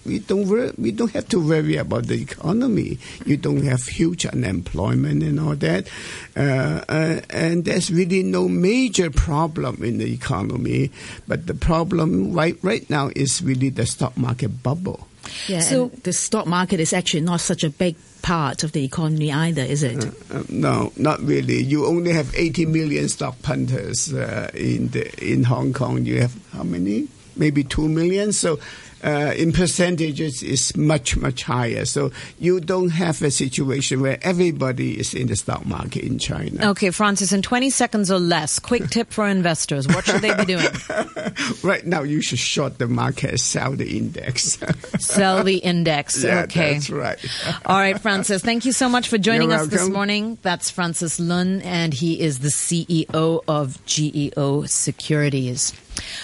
we 0.04 0.18
don't 0.18 0.46
worry, 0.46 0.70
we 0.76 0.92
don't 0.92 1.12
have 1.12 1.28
to 1.28 1.40
worry 1.40 1.76
about 1.76 2.08
the 2.08 2.20
economy. 2.20 2.98
You 3.24 3.38
don't 3.38 3.64
have 3.64 3.84
huge 3.84 4.26
unemployment 4.26 5.22
and 5.22 5.40
all 5.40 5.56
that, 5.56 5.88
uh, 6.36 6.84
uh, 6.90 7.20
and 7.30 7.64
there's 7.64 7.90
really 7.90 8.22
no 8.22 8.48
major 8.48 9.10
problem 9.10 9.82
in 9.82 9.96
the 9.96 10.12
economy. 10.12 10.90
But 11.26 11.46
the 11.46 11.53
the 11.54 11.66
problem 11.66 12.32
right 12.32 12.58
right 12.62 12.88
now 12.90 13.10
is 13.14 13.42
really 13.42 13.70
the 13.70 13.86
stock 13.86 14.16
market 14.16 14.62
bubble. 14.62 15.06
Yeah, 15.48 15.60
so 15.60 15.88
the 16.02 16.12
stock 16.12 16.46
market 16.46 16.80
is 16.80 16.92
actually 16.92 17.22
not 17.22 17.40
such 17.40 17.64
a 17.64 17.70
big 17.70 17.96
part 18.20 18.62
of 18.62 18.72
the 18.72 18.84
economy 18.84 19.32
either, 19.32 19.62
is 19.62 19.82
it? 19.82 20.04
Uh, 20.04 20.38
uh, 20.38 20.42
no, 20.50 20.92
not 20.96 21.20
really. 21.20 21.62
You 21.62 21.86
only 21.86 22.12
have 22.12 22.34
80 22.34 22.66
million 22.66 23.08
stock 23.08 23.40
punters 23.42 24.12
uh, 24.12 24.50
in 24.54 24.88
the 24.88 25.08
in 25.24 25.44
Hong 25.44 25.72
Kong. 25.72 26.04
You 26.04 26.20
have 26.20 26.34
how 26.52 26.62
many? 26.62 27.08
Maybe 27.36 27.64
two 27.64 27.88
million. 27.88 28.32
So 28.32 28.58
uh, 29.04 29.34
in 29.36 29.52
percentages 29.52 30.42
is 30.42 30.76
much 30.76 31.16
much 31.16 31.42
higher. 31.42 31.84
So 31.84 32.10
you 32.38 32.60
don't 32.60 32.90
have 32.90 33.20
a 33.22 33.30
situation 33.30 34.00
where 34.00 34.18
everybody 34.22 34.98
is 34.98 35.14
in 35.14 35.26
the 35.26 35.36
stock 35.36 35.66
market 35.66 36.04
in 36.04 36.18
China. 36.18 36.70
Okay, 36.70 36.90
Francis, 36.90 37.32
in 37.32 37.42
20 37.42 37.70
seconds 37.70 38.10
or 38.10 38.18
less, 38.18 38.58
quick 38.58 38.88
tip 38.88 39.12
for 39.12 39.28
investors: 39.28 39.86
what 39.86 40.04
should 40.04 40.22
they 40.22 40.34
be 40.34 40.44
doing? 40.44 40.66
right 41.62 41.84
now, 41.86 42.02
you 42.02 42.22
should 42.22 42.38
short 42.38 42.78
the 42.78 42.88
market, 42.88 43.38
sell 43.38 43.72
the 43.72 43.96
index. 43.96 44.58
sell 44.98 45.44
the 45.44 45.58
index. 45.58 46.14
Yeah, 46.24 46.44
okay, 46.44 46.74
that's 46.74 46.88
right. 46.88 47.18
All 47.66 47.76
right, 47.76 48.00
Francis. 48.00 48.40
Thank 48.42 48.64
you 48.64 48.72
so 48.72 48.88
much 48.88 49.08
for 49.08 49.18
joining 49.18 49.50
You're 49.50 49.58
us 49.58 49.70
welcome. 49.70 49.78
this 49.78 49.88
morning. 49.90 50.38
That's 50.40 50.70
Francis 50.70 51.20
Lun, 51.20 51.60
and 51.60 51.92
he 51.92 52.18
is 52.18 52.38
the 52.38 52.48
CEO 52.48 53.44
of 53.46 53.84
GEO 53.84 54.64
Securities. 54.64 55.74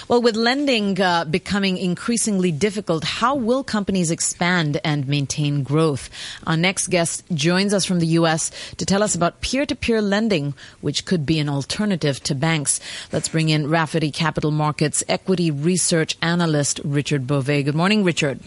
Well, 0.08 0.22
with 0.22 0.36
lending 0.36 1.00
uh, 1.00 1.24
becoming 1.24 1.76
increasingly 1.76 2.50
difficult, 2.52 3.04
how 3.04 3.34
will 3.36 3.62
companies 3.62 4.10
expand 4.10 4.80
and 4.84 5.06
maintain 5.06 5.62
growth? 5.62 6.10
Our 6.46 6.56
next 6.56 6.88
guest 6.88 7.24
joins 7.32 7.72
us 7.72 7.84
from 7.84 8.00
the 8.00 8.06
U.S. 8.18 8.50
to 8.76 8.84
tell 8.84 9.02
us 9.02 9.14
about 9.14 9.40
peer-to-peer 9.40 10.02
lending, 10.02 10.54
which 10.80 11.04
could 11.04 11.24
be 11.24 11.38
an 11.38 11.48
alternative 11.48 12.22
to 12.24 12.34
banks. 12.34 12.80
Let's 13.12 13.28
bring 13.28 13.48
in 13.48 13.68
Rafferty 13.68 14.10
Capital 14.10 14.50
Markets 14.50 15.04
equity 15.08 15.50
research 15.50 16.16
analyst 16.20 16.80
Richard 16.84 17.26
Bove. 17.26 17.46
Good 17.46 17.74
morning, 17.74 18.04
Richard. 18.04 18.40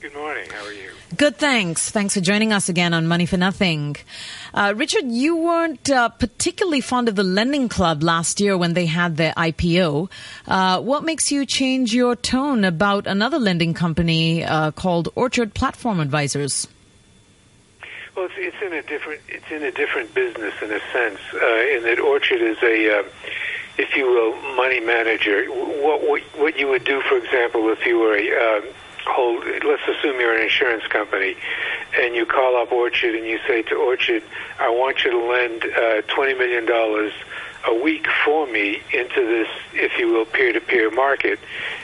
Good 0.00 0.14
morning. 0.14 0.48
How 0.50 0.64
are 0.64 0.72
you? 0.72 0.95
Good, 1.14 1.36
thanks. 1.36 1.88
Thanks 1.88 2.14
for 2.14 2.20
joining 2.20 2.52
us 2.52 2.68
again 2.68 2.92
on 2.92 3.06
Money 3.06 3.26
for 3.26 3.36
Nothing. 3.36 3.94
Uh, 4.52 4.74
Richard, 4.76 5.04
you 5.04 5.36
weren't 5.36 5.88
uh, 5.88 6.08
particularly 6.08 6.80
fond 6.80 7.08
of 7.08 7.14
the 7.14 7.22
Lending 7.22 7.68
Club 7.68 8.02
last 8.02 8.40
year 8.40 8.58
when 8.58 8.74
they 8.74 8.86
had 8.86 9.16
their 9.16 9.32
IPO. 9.34 10.10
Uh, 10.48 10.80
what 10.80 11.04
makes 11.04 11.30
you 11.30 11.46
change 11.46 11.94
your 11.94 12.16
tone 12.16 12.64
about 12.64 13.06
another 13.06 13.38
lending 13.38 13.72
company 13.72 14.42
uh, 14.42 14.72
called 14.72 15.08
Orchard 15.14 15.54
Platform 15.54 16.00
Advisors? 16.00 16.66
Well, 18.16 18.24
it's, 18.26 18.34
it's, 18.38 18.56
in 18.60 18.72
a 18.72 18.82
different 18.82 19.20
it's 19.28 19.50
in 19.50 19.62
a 19.62 19.70
different 19.70 20.12
business 20.12 20.54
in 20.60 20.72
a 20.72 20.80
sense, 20.92 21.20
uh, 21.34 21.76
in 21.76 21.84
that 21.84 22.00
Orchard 22.00 22.42
is 22.42 22.60
a 22.64 22.98
uh, 22.98 23.02
if 23.78 23.94
you 23.94 24.06
will, 24.06 24.34
money 24.56 24.80
manager. 24.80 25.44
What, 25.46 26.02
what, 26.02 26.22
what 26.36 26.58
you 26.58 26.66
would 26.68 26.84
do, 26.84 27.00
for 27.02 27.16
example, 27.18 27.68
if 27.70 27.84
you 27.86 27.98
were 27.98 28.16
a 28.16 28.62
hold, 29.06 29.44
let's 29.64 29.82
assume 29.88 30.20
you're 30.20 30.36
an 30.36 30.42
insurance 30.42 30.86
company, 30.86 31.36
and 31.98 32.14
you 32.14 32.26
call 32.26 32.56
up 32.56 32.72
Orchard 32.72 33.14
and 33.14 33.26
you 33.26 33.38
say 33.46 33.62
to 33.62 33.74
Orchard, 33.76 34.22
I 34.58 34.68
want 34.68 35.04
you 35.04 35.10
to 35.10 35.18
lend 35.18 35.64
uh, 35.64 36.02
$20 36.02 36.38
million 36.38 37.12
a 37.66 37.74
week 37.74 38.06
for 38.24 38.46
me 38.46 38.80
into 38.92 39.26
this, 39.26 39.48
if 39.74 39.98
you 39.98 40.08
will, 40.12 40.24
peer-to-peer 40.24 40.90
market. 40.90 41.38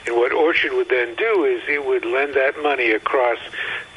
And 0.07 0.17
what 0.17 0.33
Orchard 0.33 0.73
would 0.75 0.89
then 0.89 1.15
do 1.17 1.45
is 1.45 1.63
it 1.69 1.85
would 1.85 2.05
lend 2.05 2.35
that 2.35 2.61
money 2.63 2.93
across 2.93 3.39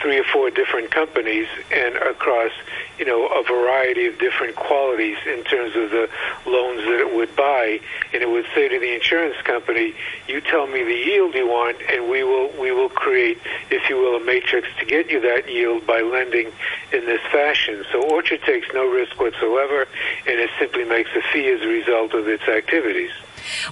three 0.05 0.19
or 0.19 0.24
four 0.25 0.51
different 0.51 0.91
companies 0.91 1.47
and 1.74 1.95
across, 1.95 2.51
you 3.00 3.05
know, 3.05 3.25
a 3.25 3.41
variety 3.41 4.05
of 4.05 4.19
different 4.19 4.55
qualities 4.55 5.17
in 5.25 5.43
terms 5.45 5.75
of 5.75 5.89
the 5.89 6.07
loans 6.45 6.81
that 6.85 7.00
it 7.01 7.15
would 7.15 7.35
buy. 7.35 7.79
And 8.13 8.21
it 8.21 8.29
would 8.29 8.45
say 8.53 8.69
to 8.69 8.79
the 8.79 8.93
insurance 8.93 9.35
company, 9.41 9.95
"You 10.27 10.41
tell 10.41 10.67
me 10.67 10.83
the 10.83 10.93
yield 10.93 11.33
you 11.33 11.47
want, 11.47 11.77
and 11.91 12.07
we 12.07 12.21
will 12.24 12.50
we 12.50 12.71
will 12.71 12.89
create, 12.89 13.39
if 13.71 13.89
you 13.89 13.97
will, 13.97 14.15
a 14.15 14.24
matrix 14.24 14.67
to 14.77 14.85
get 14.85 15.09
you 15.09 15.19
that 15.21 15.50
yield 15.50 15.88
by 15.88 16.01
lending 16.01 16.51
in 16.93 17.05
this 17.07 17.21
fashion." 17.31 17.83
So 17.91 18.03
Orchard 18.03 18.43
takes 18.43 18.67
no 18.75 18.85
risk 18.85 19.19
whatsoever, 19.19 19.88
and 20.27 20.39
it 20.39 20.51
simply 20.59 20.85
makes 20.85 21.09
a 21.15 21.21
fee 21.33 21.50
as 21.50 21.62
a 21.63 21.67
result 21.67 22.13
of 22.13 22.27
its 22.27 22.47
activities. 22.47 23.09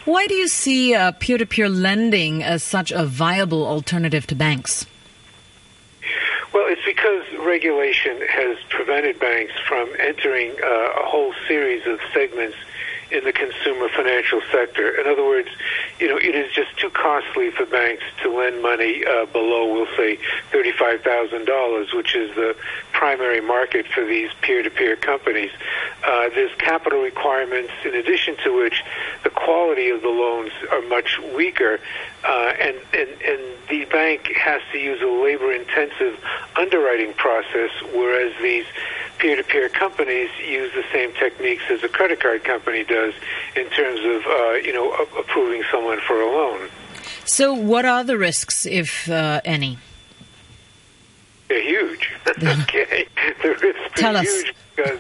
Why 0.06 0.26
do 0.26 0.34
you 0.34 0.48
see 0.48 0.96
uh, 0.96 1.12
peer-to-peer 1.12 1.70
lending 1.70 2.42
as 2.42 2.64
such 2.64 2.92
a 2.92 3.06
viable 3.06 3.68
alternative 3.68 4.26
to 4.28 4.36
banks? 4.36 4.88
Well, 6.54 6.66
it's 6.68 6.86
because 6.86 7.24
regulation 7.44 8.22
has 8.30 8.58
prevented 8.70 9.20
banks 9.20 9.54
from 9.68 9.90
entering 9.98 10.52
uh, 10.52 11.02
a 11.02 11.06
whole 11.06 11.34
series 11.48 11.86
of 11.88 12.00
segments 12.14 12.56
in 13.10 13.24
the 13.24 13.34
consumer 13.34 13.90
financial 13.90 14.42
sector. 14.52 14.90
In 15.00 15.08
other 15.08 15.24
words, 15.26 15.50
you 16.00 16.08
know, 16.08 16.18
it 16.18 16.36
is 16.36 16.52
just 16.54 16.78
too 16.78 16.90
costly 16.92 17.50
for 17.52 17.66
banks 17.66 18.04
to 18.22 18.30
lend 18.36 18.62
money 18.62 19.04
uh, 19.06 19.26
below, 19.28 19.72
we'll 19.74 19.98
say, 19.98 20.18
thirty-five 20.52 21.02
thousand 21.02 21.46
dollars, 21.46 21.94
which 21.94 22.16
is 22.16 22.34
the 22.36 22.56
primary 22.92 23.42
market 23.42 23.88
for 23.88 24.06
these 24.06 24.30
peer-to-peer 24.42 24.96
companies. 24.96 25.52
Uh, 26.04 26.30
there's 26.30 26.54
capital 26.58 27.02
requirements, 27.02 27.72
in 27.84 27.96
addition 27.96 28.36
to 28.44 28.56
which 28.56 28.84
the 29.24 29.30
quality 29.30 29.90
of 29.90 30.02
the 30.02 30.10
loans 30.10 30.52
are 30.72 30.82
much 30.84 31.20
weaker, 31.36 31.80
uh, 32.24 32.54
and, 32.60 32.78
and 32.94 33.10
and 33.22 33.42
the 33.70 33.86
bank 33.86 34.32
has 34.36 34.62
to 34.72 34.78
use 34.78 35.02
a 35.02 35.06
labor-intensive 35.06 36.20
underwriting 36.56 37.14
process, 37.14 37.72
whereas 37.94 38.34
these 38.42 38.66
peer-to-peer 39.18 39.70
companies 39.70 40.30
use 40.46 40.72
the 40.74 40.84
same 40.92 41.14
techniques 41.14 41.64
as 41.70 41.84
a 41.84 41.88
credit 41.88 42.20
card 42.20 42.44
company 42.44 42.84
does 42.84 43.14
in 43.56 43.70
terms 43.70 44.00
of 44.04 44.26
uh, 44.26 44.54
you 44.54 44.74
know 44.74 44.94
approving 45.18 45.64
someone 45.72 46.00
for 46.08 46.22
a 46.22 46.26
loan. 46.26 46.70
So, 47.26 47.54
what 47.54 47.86
are 47.86 48.04
the 48.04 48.18
risks, 48.18 48.66
if 48.66 49.10
uh, 49.10 49.42
any? 49.46 49.78
They're 51.48 51.62
huge. 51.62 52.12
okay, 52.28 53.08
the 53.42 53.50
risks 53.62 53.82
Tell 53.96 54.16
are 54.16 54.20
us. 54.20 54.26
huge 54.26 54.56
because 54.76 55.00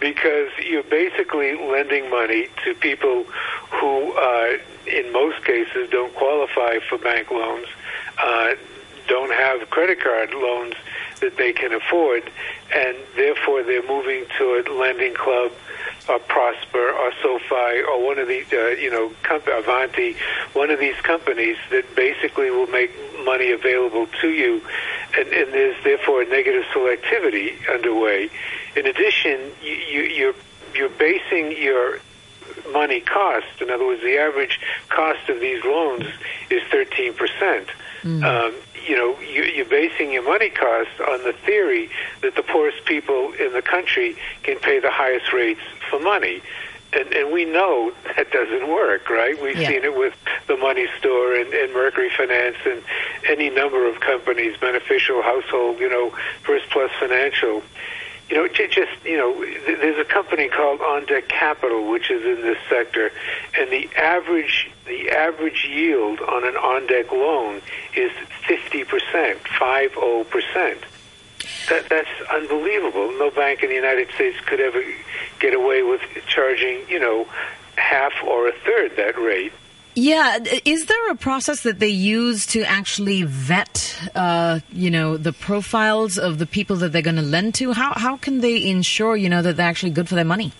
because 0.00 0.50
you're 0.64 0.82
basically 0.84 1.54
lending 1.54 2.10
money 2.10 2.48
to 2.64 2.74
people 2.74 3.24
who, 3.82 4.12
uh, 4.12 4.58
in 4.86 5.12
most 5.12 5.44
cases, 5.44 5.90
don't 5.90 6.14
qualify 6.14 6.78
for 6.88 6.98
bank 6.98 7.32
loans, 7.32 7.66
uh, 8.22 8.54
don't 9.08 9.32
have 9.32 9.68
credit 9.70 10.00
card 10.00 10.32
loans 10.32 10.74
that 11.20 11.36
they 11.36 11.52
can 11.52 11.72
afford, 11.72 12.22
and 12.72 12.96
therefore 13.16 13.64
they're 13.64 13.88
moving 13.96 14.24
to 14.38 14.44
a 14.54 14.62
lending 14.72 15.14
club 15.14 15.50
or 16.08 16.20
Prosper 16.20 16.90
or 16.90 17.10
SoFi 17.22 17.82
or 17.82 18.06
one 18.06 18.18
of 18.20 18.28
these, 18.28 18.46
uh, 18.52 18.68
you 18.84 18.90
know, 18.90 19.10
comp- 19.24 19.48
Avanti, 19.48 20.14
one 20.52 20.70
of 20.70 20.78
these 20.78 20.96
companies 21.02 21.56
that 21.70 21.84
basically 21.96 22.50
will 22.52 22.68
make 22.68 22.92
money 23.24 23.50
available 23.50 24.06
to 24.20 24.28
you, 24.28 24.62
and, 25.18 25.26
and 25.28 25.52
there's 25.52 25.82
therefore 25.82 26.22
a 26.22 26.26
negative 26.26 26.64
selectivity 26.72 27.56
underway. 27.68 28.30
In 28.76 28.86
addition, 28.86 29.50
you, 29.60 29.72
you, 29.72 30.02
you're 30.02 30.34
you're 30.74 30.88
basing 30.88 31.52
your 31.52 31.98
money 32.70 33.00
cost. 33.00 33.46
In 33.60 33.70
other 33.70 33.86
words, 33.86 34.02
the 34.02 34.18
average 34.18 34.60
cost 34.88 35.28
of 35.28 35.40
these 35.40 35.64
loans 35.64 36.06
is 36.50 36.62
13 36.70 37.14
percent. 37.14 37.68
Mm. 38.02 38.24
Um, 38.24 38.54
you 38.86 38.96
know, 38.96 39.18
you, 39.20 39.62
are 39.62 39.68
basing 39.68 40.12
your 40.12 40.22
money 40.22 40.50
cost 40.50 40.90
on 41.00 41.22
the 41.24 41.32
theory 41.44 41.90
that 42.22 42.34
the 42.34 42.42
poorest 42.42 42.84
people 42.84 43.32
in 43.32 43.52
the 43.52 43.62
country 43.62 44.16
can 44.42 44.58
pay 44.58 44.80
the 44.80 44.90
highest 44.90 45.32
rates 45.32 45.60
for 45.88 46.00
money. 46.00 46.42
And, 46.92 47.10
and 47.14 47.32
we 47.32 47.44
know 47.44 47.92
that 48.16 48.30
doesn't 48.32 48.68
work, 48.68 49.08
right? 49.08 49.40
We've 49.40 49.56
yeah. 49.56 49.68
seen 49.68 49.84
it 49.84 49.96
with 49.96 50.14
the 50.46 50.56
Money 50.56 50.86
Store 50.98 51.34
and, 51.34 51.52
and 51.54 51.72
Mercury 51.72 52.10
Finance 52.14 52.56
and 52.66 52.82
any 53.28 53.48
number 53.48 53.88
of 53.88 54.00
companies, 54.00 54.56
Beneficial 54.58 55.22
Household, 55.22 55.78
you 55.80 55.88
know, 55.88 56.10
First 56.42 56.68
Plus 56.70 56.90
Financial 57.00 57.62
you 58.28 58.36
know, 58.36 58.48
just 58.48 59.04
you 59.04 59.16
know, 59.16 59.44
there's 59.66 59.98
a 59.98 60.04
company 60.04 60.48
called 60.48 60.80
On 60.80 61.04
Deck 61.04 61.28
Capital 61.28 61.90
which 61.90 62.10
is 62.10 62.24
in 62.24 62.42
this 62.42 62.58
sector, 62.68 63.12
and 63.58 63.70
the 63.70 63.88
average 63.96 64.70
the 64.86 65.10
average 65.10 65.66
yield 65.68 66.20
on 66.20 66.44
an 66.44 66.56
on 66.56 66.86
deck 66.86 67.12
loan 67.12 67.60
is 67.94 68.10
fifty 68.46 68.84
percent, 68.84 69.38
five 69.58 69.92
oh 69.96 70.24
percent. 70.24 70.80
That 71.68 71.88
that's 71.88 72.08
unbelievable. 72.32 73.12
No 73.18 73.30
bank 73.30 73.62
in 73.62 73.68
the 73.68 73.74
United 73.74 74.10
States 74.14 74.38
could 74.46 74.60
ever 74.60 74.82
get 75.38 75.54
away 75.54 75.82
with 75.82 76.00
charging, 76.26 76.88
you 76.88 77.00
know, 77.00 77.26
half 77.76 78.12
or 78.24 78.48
a 78.48 78.52
third 78.64 78.96
that 78.96 79.18
rate. 79.18 79.52
Yeah, 79.94 80.38
is 80.64 80.86
there 80.86 81.10
a 81.10 81.14
process 81.14 81.62
that 81.64 81.78
they 81.78 81.88
use 81.88 82.46
to 82.46 82.62
actually 82.62 83.24
vet, 83.24 83.94
uh, 84.14 84.60
you 84.72 84.90
know, 84.90 85.18
the 85.18 85.34
profiles 85.34 86.18
of 86.18 86.38
the 86.38 86.46
people 86.46 86.76
that 86.76 86.92
they're 86.92 87.02
going 87.02 87.16
to 87.16 87.22
lend 87.22 87.54
to? 87.56 87.72
How 87.72 87.92
how 87.94 88.16
can 88.16 88.40
they 88.40 88.66
ensure, 88.68 89.16
you 89.16 89.28
know, 89.28 89.42
that 89.42 89.56
they're 89.58 89.68
actually 89.68 89.92
good 89.92 90.08
for 90.08 90.14
their 90.14 90.24
money? 90.24 90.52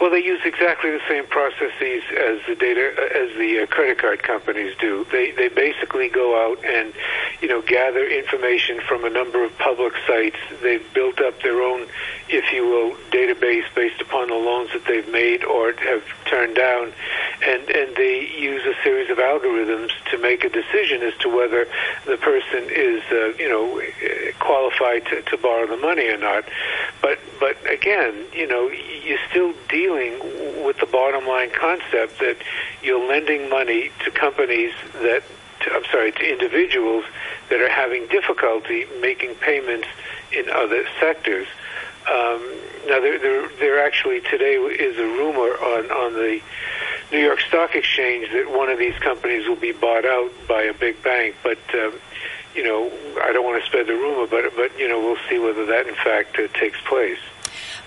Well, 0.00 0.10
they 0.10 0.22
use 0.22 0.40
exactly 0.44 0.90
the 0.90 1.00
same 1.08 1.26
processes 1.26 2.02
as 2.10 2.38
the 2.46 2.54
data 2.54 2.92
as 3.14 3.34
the 3.38 3.60
uh, 3.60 3.66
credit 3.66 3.96
card 3.98 4.22
companies 4.22 4.76
do. 4.78 5.06
They 5.10 5.30
they 5.30 5.48
basically 5.48 6.10
go 6.10 6.36
out 6.36 6.62
and 6.64 6.92
you 7.40 7.48
know 7.48 7.62
gather 7.62 8.06
information 8.06 8.80
from 8.80 9.06
a 9.06 9.10
number 9.10 9.42
of 9.42 9.56
public 9.56 9.94
sites. 10.06 10.36
They've 10.60 10.84
built 10.92 11.20
up 11.20 11.40
their 11.42 11.62
own, 11.62 11.86
if 12.28 12.52
you 12.52 12.66
will, 12.66 12.94
database 13.10 13.64
based 13.74 14.02
upon 14.02 14.28
the 14.28 14.34
loans 14.34 14.70
that 14.74 14.84
they've 14.84 15.08
made 15.08 15.44
or 15.44 15.72
have 15.72 16.04
turned 16.26 16.56
down, 16.56 16.92
and 17.42 17.62
and 17.70 17.96
they 17.96 18.28
use 18.38 18.66
a 18.66 18.74
series 18.84 19.08
of 19.08 19.16
algorithms 19.16 19.92
to 20.10 20.18
make 20.18 20.44
a 20.44 20.50
decision 20.50 21.02
as 21.02 21.16
to 21.20 21.34
whether 21.34 21.66
the 22.04 22.18
person 22.18 22.68
is 22.68 23.02
uh, 23.10 23.32
you 23.38 23.48
know 23.48 23.80
qualified 24.40 25.06
to, 25.06 25.22
to 25.22 25.38
borrow 25.38 25.66
the 25.66 25.78
money 25.78 26.06
or 26.08 26.18
not. 26.18 26.44
But 27.00 27.18
but 27.40 27.56
again, 27.70 28.26
you 28.34 28.46
know, 28.46 28.68
you 28.68 29.16
still 29.30 29.46
still 29.46 29.54
dealing 29.86 30.64
with 30.64 30.78
the 30.78 30.86
bottom 30.86 31.26
line 31.26 31.50
concept 31.50 32.18
that 32.18 32.36
you're 32.82 33.08
lending 33.08 33.48
money 33.48 33.90
to 34.04 34.10
companies 34.10 34.72
that, 34.94 35.22
to, 35.60 35.72
I'm 35.72 35.84
sorry, 35.92 36.12
to 36.12 36.32
individuals 36.32 37.04
that 37.50 37.60
are 37.60 37.70
having 37.70 38.06
difficulty 38.08 38.86
making 39.00 39.36
payments 39.36 39.86
in 40.32 40.50
other 40.50 40.84
sectors. 40.98 41.46
Um, 42.10 42.42
now, 42.88 43.00
there, 43.00 43.18
there, 43.18 43.48
there 43.60 43.84
actually 43.84 44.20
today 44.22 44.54
is 44.54 44.98
a 44.98 45.04
rumor 45.04 45.54
on, 45.54 45.90
on 45.90 46.12
the 46.14 46.40
New 47.12 47.20
York 47.20 47.40
Stock 47.40 47.74
Exchange 47.74 48.28
that 48.32 48.50
one 48.50 48.68
of 48.68 48.78
these 48.78 48.98
companies 48.98 49.46
will 49.46 49.56
be 49.56 49.72
bought 49.72 50.04
out 50.04 50.32
by 50.48 50.62
a 50.62 50.74
big 50.74 51.00
bank, 51.02 51.36
but 51.44 51.58
um, 51.74 51.94
you 52.54 52.64
know, 52.64 52.90
I 53.22 53.32
don't 53.32 53.44
want 53.44 53.62
to 53.62 53.66
spread 53.66 53.86
the 53.86 53.94
rumor, 53.94 54.26
but 54.26 54.56
but 54.56 54.76
you 54.78 54.88
know, 54.88 54.98
we'll 54.98 55.22
see 55.28 55.38
whether 55.38 55.66
that 55.66 55.86
in 55.86 55.94
fact 55.94 56.38
uh, 56.38 56.48
takes 56.58 56.80
place. 56.82 57.18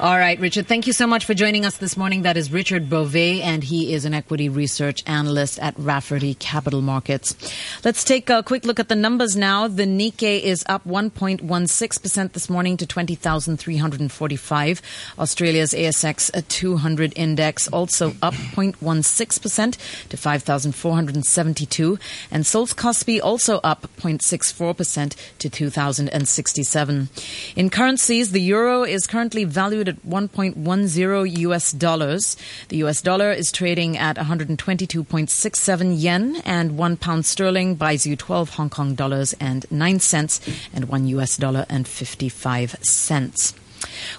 All 0.02 0.18
right, 0.18 0.40
Richard, 0.40 0.66
thank 0.66 0.88
you 0.88 0.94
so 0.94 1.06
much 1.06 1.26
for 1.26 1.34
joining 1.34 1.66
us 1.66 1.76
this 1.76 1.98
morning. 1.98 2.22
That 2.22 2.38
is 2.38 2.54
Richard 2.54 2.90
Bove, 2.90 3.18
and 3.18 3.62
he 3.62 3.94
is 3.94 4.06
an 4.06 4.14
equity 4.14 4.48
research 4.48 5.04
analyst 5.06 5.60
at 5.60 5.78
Rafferty 5.78 6.36
Capital 6.36 6.82
Markets. 6.82 7.36
Let's 7.84 8.06
take 8.06 8.30
a 8.30 8.42
quick 8.42 8.64
look 8.64 8.80
at 8.80 8.88
the 8.88 8.96
numbers 8.96 9.36
now. 9.36 9.68
The 9.68 9.84
Nikkei 9.84 10.40
is 10.40 10.64
up 10.70 10.86
1.16% 10.86 12.32
this 12.32 12.50
morning 12.50 12.78
to 12.78 12.86
20,345. 12.86 14.82
Australia's 15.20 15.74
ASX 15.74 16.48
200 16.48 17.12
index 17.18 17.68
also 17.68 18.16
up 18.22 18.36
0.16% 18.36 20.08
to 20.08 20.16
5,472. 20.16 22.00
And 22.32 22.48
Seoul's 22.48 22.74
Kospi 22.74 23.20
also 23.22 23.60
up 23.66 23.90
0.64% 23.98 25.16
to 25.40 25.50
2,067. 25.50 27.10
In 27.58 27.70
currencies, 27.70 28.32
the 28.32 28.40
euro 28.40 28.84
is 28.84 29.06
currently 29.06 29.44
valued 29.44 29.89
at 29.90 30.02
1.10 30.04 31.38
US 31.40 31.72
dollars. 31.72 32.38
The 32.70 32.78
US 32.78 33.02
dollar 33.02 33.32
is 33.32 33.52
trading 33.52 33.98
at 33.98 34.16
122.67 34.16 36.02
yen, 36.02 36.42
and 36.46 36.78
one 36.78 36.96
pound 36.96 37.26
sterling 37.26 37.76
buys 37.76 38.08
you 38.08 38.16
12 38.16 38.52
Hong 38.52 38.70
Kong 38.70 38.96
dollars 38.96 39.34
and 39.40 39.66
9 39.70 40.00
cents, 40.00 40.40
and 40.74 40.86
one 40.86 41.06
US 41.08 41.36
dollar 41.38 41.66
and 41.70 41.88
55 41.88 42.78
cents. 42.82 43.54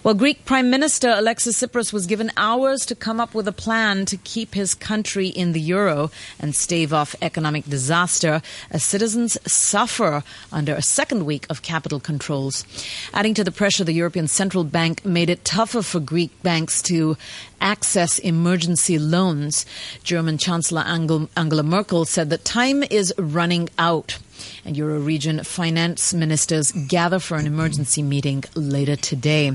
Well, 0.03 0.15
Greek 0.15 0.45
Prime 0.45 0.71
Minister 0.71 1.11
Alexis 1.11 1.61
Tsipras 1.61 1.93
was 1.93 2.07
given 2.07 2.31
hours 2.37 2.87
to 2.87 2.95
come 2.95 3.21
up 3.21 3.35
with 3.35 3.47
a 3.47 3.53
plan 3.53 4.07
to 4.07 4.17
keep 4.17 4.55
his 4.55 4.75
country 4.75 5.29
in 5.29 5.53
the 5.53 5.61
euro 5.61 6.11
and 6.39 6.55
stave 6.55 6.93
off 6.93 7.15
economic 7.21 7.67
disaster 7.67 8.41
as 8.71 8.83
citizens 8.83 9.37
suffer 9.47 10.23
under 10.51 10.75
a 10.75 10.83
second 10.83 11.27
week 11.27 11.47
of 11.51 11.63
capital 11.63 12.01
controls. 12.01 12.65
Adding 13.13 13.35
to 13.35 13.45
the 13.45 13.53
pressure, 13.53 13.85
the 13.85 13.93
European 13.93 14.29
Central 14.29 14.65
Bank 14.65 15.05
made 15.05 15.29
it 15.29 15.45
tougher 15.45 15.83
for 15.83 16.01
Greek 16.01 16.31
banks 16.43 16.81
to 16.83 17.17
access 17.61 18.19
emergency 18.19 18.99
loans. 18.99 19.67
German 20.03 20.39
Chancellor 20.39 20.83
Angela 20.83 21.63
Merkel 21.63 22.05
said 22.05 22.31
that 22.31 22.45
time 22.45 22.83
is 22.83 23.15
running 23.19 23.69
out 23.79 24.19
and 24.65 24.77
Euro 24.77 24.99
region 24.99 25.43
finance 25.45 26.15
ministers 26.15 26.73
gather 26.73 27.19
for 27.19 27.37
an 27.37 27.47
emergency 27.47 28.03
meeting 28.03 28.45
later 28.55 28.97
today. 28.97 29.53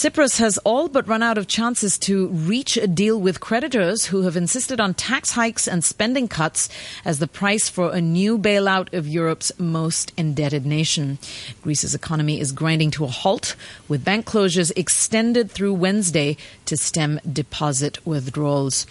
Tsipras 0.00 0.38
has 0.38 0.56
all 0.64 0.88
but 0.88 1.06
run 1.06 1.22
out 1.22 1.36
of 1.36 1.46
chances 1.46 1.98
to 1.98 2.28
reach 2.28 2.78
a 2.78 2.86
deal 2.86 3.20
with 3.20 3.38
creditors 3.38 4.06
who 4.06 4.22
have 4.22 4.34
insisted 4.34 4.80
on 4.80 4.94
tax 4.94 5.32
hikes 5.32 5.68
and 5.68 5.84
spending 5.84 6.26
cuts 6.26 6.70
as 7.04 7.18
the 7.18 7.28
price 7.28 7.68
for 7.68 7.92
a 7.92 8.00
new 8.00 8.38
bailout 8.38 8.94
of 8.94 9.06
Europe's 9.06 9.52
most 9.58 10.10
indebted 10.16 10.64
nation. 10.64 11.18
Greece's 11.60 11.94
economy 11.94 12.40
is 12.40 12.50
grinding 12.50 12.90
to 12.90 13.04
a 13.04 13.08
halt, 13.08 13.56
with 13.88 14.02
bank 14.02 14.24
closures 14.24 14.72
extended 14.74 15.50
through 15.50 15.74
Wednesday 15.74 16.38
to 16.64 16.78
stem 16.78 17.20
deposit 17.30 17.98
withdrawals. 18.06 18.86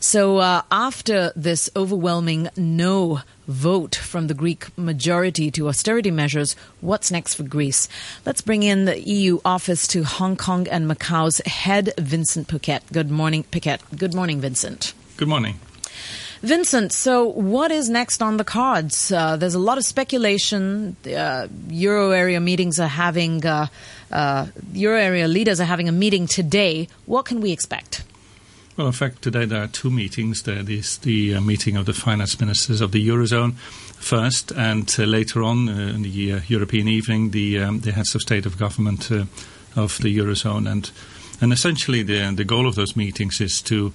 So, 0.00 0.38
uh, 0.38 0.62
after 0.72 1.30
this 1.36 1.68
overwhelming 1.76 2.48
no 2.56 3.20
vote 3.46 3.94
from 3.94 4.26
the 4.26 4.34
Greek 4.34 4.76
majority 4.76 5.50
to 5.52 5.68
austerity 5.68 6.10
measures, 6.10 6.56
what's 6.80 7.10
next 7.10 7.34
for 7.34 7.42
Greece? 7.42 7.88
Let's 8.24 8.40
bring 8.40 8.62
in 8.62 8.84
the 8.84 9.00
EU 9.00 9.40
office 9.44 9.86
to 9.88 10.04
Hong 10.04 10.36
Kong 10.36 10.68
and 10.68 10.88
Macau's 10.88 11.38
head, 11.46 11.92
Vincent 11.98 12.48
Piket. 12.48 12.80
Good 12.92 13.10
morning, 13.10 13.44
Piket. 13.44 13.80
Good 13.96 14.14
morning, 14.14 14.40
Vincent. 14.40 14.94
Good 15.16 15.28
morning. 15.28 15.60
Vincent, 16.42 16.92
so 16.92 17.24
what 17.24 17.70
is 17.70 17.88
next 17.88 18.20
on 18.20 18.36
the 18.36 18.44
cards? 18.44 19.10
Uh, 19.10 19.36
there's 19.36 19.54
a 19.54 19.58
lot 19.58 19.78
of 19.78 19.84
speculation. 19.84 20.94
Uh, 21.06 21.48
Euro 21.70 22.10
area 22.10 22.38
meetings 22.38 22.78
are 22.78 22.88
having, 22.88 23.46
uh, 23.46 23.66
uh 24.12 24.46
Euro 24.74 24.98
area 24.98 25.26
leaders 25.26 25.58
are 25.58 25.64
having 25.64 25.88
a 25.88 25.92
meeting 25.92 26.26
today. 26.26 26.88
What 27.06 27.24
can 27.24 27.40
we 27.40 27.50
expect? 27.50 28.04
Well, 28.76 28.88
in 28.88 28.92
fact, 28.92 29.22
today 29.22 29.44
there 29.44 29.62
are 29.62 29.68
two 29.68 29.88
meetings. 29.88 30.42
There 30.42 30.68
is 30.68 30.98
the 30.98 31.36
uh, 31.36 31.40
meeting 31.40 31.76
of 31.76 31.86
the 31.86 31.92
finance 31.92 32.40
ministers 32.40 32.80
of 32.80 32.90
the 32.90 33.06
Eurozone 33.06 33.54
first, 33.54 34.50
and 34.50 34.92
uh, 34.98 35.04
later 35.04 35.44
on 35.44 35.68
uh, 35.68 35.94
in 35.94 36.02
the 36.02 36.32
uh, 36.32 36.40
European 36.48 36.88
evening, 36.88 37.30
the, 37.30 37.60
um, 37.60 37.80
the 37.80 37.92
heads 37.92 38.16
of 38.16 38.22
state 38.22 38.46
of 38.46 38.58
government 38.58 39.12
uh, 39.12 39.26
of 39.76 39.98
the 39.98 40.18
Eurozone. 40.18 40.68
And, 40.68 40.90
and 41.40 41.52
essentially, 41.52 42.02
the, 42.02 42.32
the 42.34 42.44
goal 42.44 42.66
of 42.66 42.74
those 42.74 42.96
meetings 42.96 43.40
is 43.40 43.62
to 43.62 43.92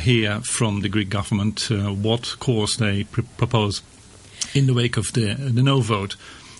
hear 0.00 0.40
from 0.40 0.82
the 0.82 0.90
Greek 0.90 1.08
government 1.08 1.70
what 1.70 2.36
course 2.38 2.76
they 2.76 3.04
pr- 3.04 3.22
propose 3.38 3.80
in 4.52 4.66
the 4.66 4.74
wake 4.74 4.98
of 4.98 5.10
the, 5.14 5.36
the 5.36 5.62
no 5.62 5.80
vote 5.80 6.16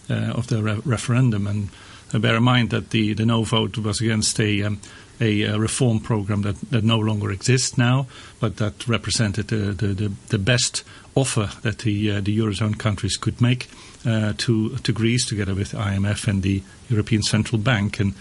of 0.09 0.47
the 0.47 0.63
re- 0.63 0.81
referendum. 0.87 1.47
And 1.47 1.69
bear 2.13 2.37
in 2.37 2.43
mind 2.43 2.71
that 2.71 2.91
the, 2.91 3.13
the 3.13 3.27
no 3.27 3.45
vote 3.45 3.77
was 3.79 4.01
against 4.01 4.41
a 4.41 4.63
um, 4.63 4.81
a, 5.21 5.43
a 5.43 5.59
reform 5.59 6.01
program 6.01 6.43
that, 6.43 6.61
that 6.71 6.85
no 6.85 6.99
longer 6.99 7.31
exists 7.31 7.77
now, 7.77 8.07
but 8.41 8.57
that 8.59 8.87
represented 8.87 9.49
the, 9.49 9.73
the, 9.73 9.89
the, 9.89 10.13
the 10.29 10.39
best 10.39 10.85
offer 11.15 11.51
that 11.63 11.79
the, 11.79 12.13
uh, 12.13 12.21
the 12.21 12.39
Eurozone 12.39 12.79
countries 12.79 13.17
could 13.17 13.41
make 13.41 13.69
uh, 14.07 14.33
to, 14.39 14.77
to 14.77 14.93
Greece 14.93 15.27
together 15.27 15.55
with 15.55 15.73
IMF 15.73 16.29
and 16.29 16.43
the 16.43 16.63
European 16.89 17.23
Central 17.23 17.61
Bank. 17.61 17.99
And, 17.99 18.15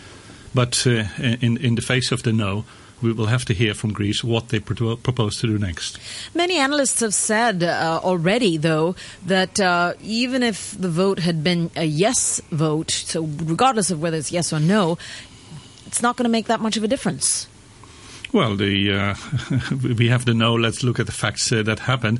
but 0.53 0.85
uh, 0.87 1.03
in, 1.19 1.57
in 1.57 1.75
the 1.75 1.81
face 1.81 2.11
of 2.11 2.23
the 2.23 2.33
no, 2.33 2.65
we 3.01 3.11
will 3.11 3.27
have 3.27 3.45
to 3.45 3.53
hear 3.53 3.73
from 3.73 3.93
Greece 3.93 4.23
what 4.23 4.49
they 4.49 4.59
pro- 4.59 4.95
propose 4.95 5.39
to 5.41 5.47
do 5.47 5.57
next. 5.57 5.99
Many 6.33 6.57
analysts 6.57 6.99
have 7.01 7.13
said 7.13 7.63
uh, 7.63 7.99
already, 8.03 8.57
though, 8.57 8.95
that 9.25 9.59
uh, 9.59 9.93
even 10.01 10.43
if 10.43 10.75
the 10.79 10.89
vote 10.89 11.19
had 11.19 11.43
been 11.43 11.69
a 11.75 11.85
yes 11.85 12.41
vote, 12.51 12.91
so 12.91 13.23
regardless 13.23 13.91
of 13.91 14.01
whether 14.01 14.17
it's 14.17 14.31
yes 14.31 14.51
or 14.51 14.59
no, 14.59 14.97
it's 15.85 16.01
not 16.01 16.17
going 16.17 16.25
to 16.25 16.29
make 16.29 16.47
that 16.47 16.59
much 16.59 16.77
of 16.77 16.83
a 16.83 16.87
difference. 16.87 17.47
Well, 18.33 18.57
the, 18.57 18.91
uh, 18.91 19.15
we 19.97 20.09
have 20.09 20.25
to 20.25 20.33
know. 20.33 20.55
Let's 20.55 20.83
look 20.83 20.99
at 20.99 21.05
the 21.05 21.13
facts 21.13 21.51
uh, 21.51 21.63
that 21.63 21.79
happened. 21.79 22.19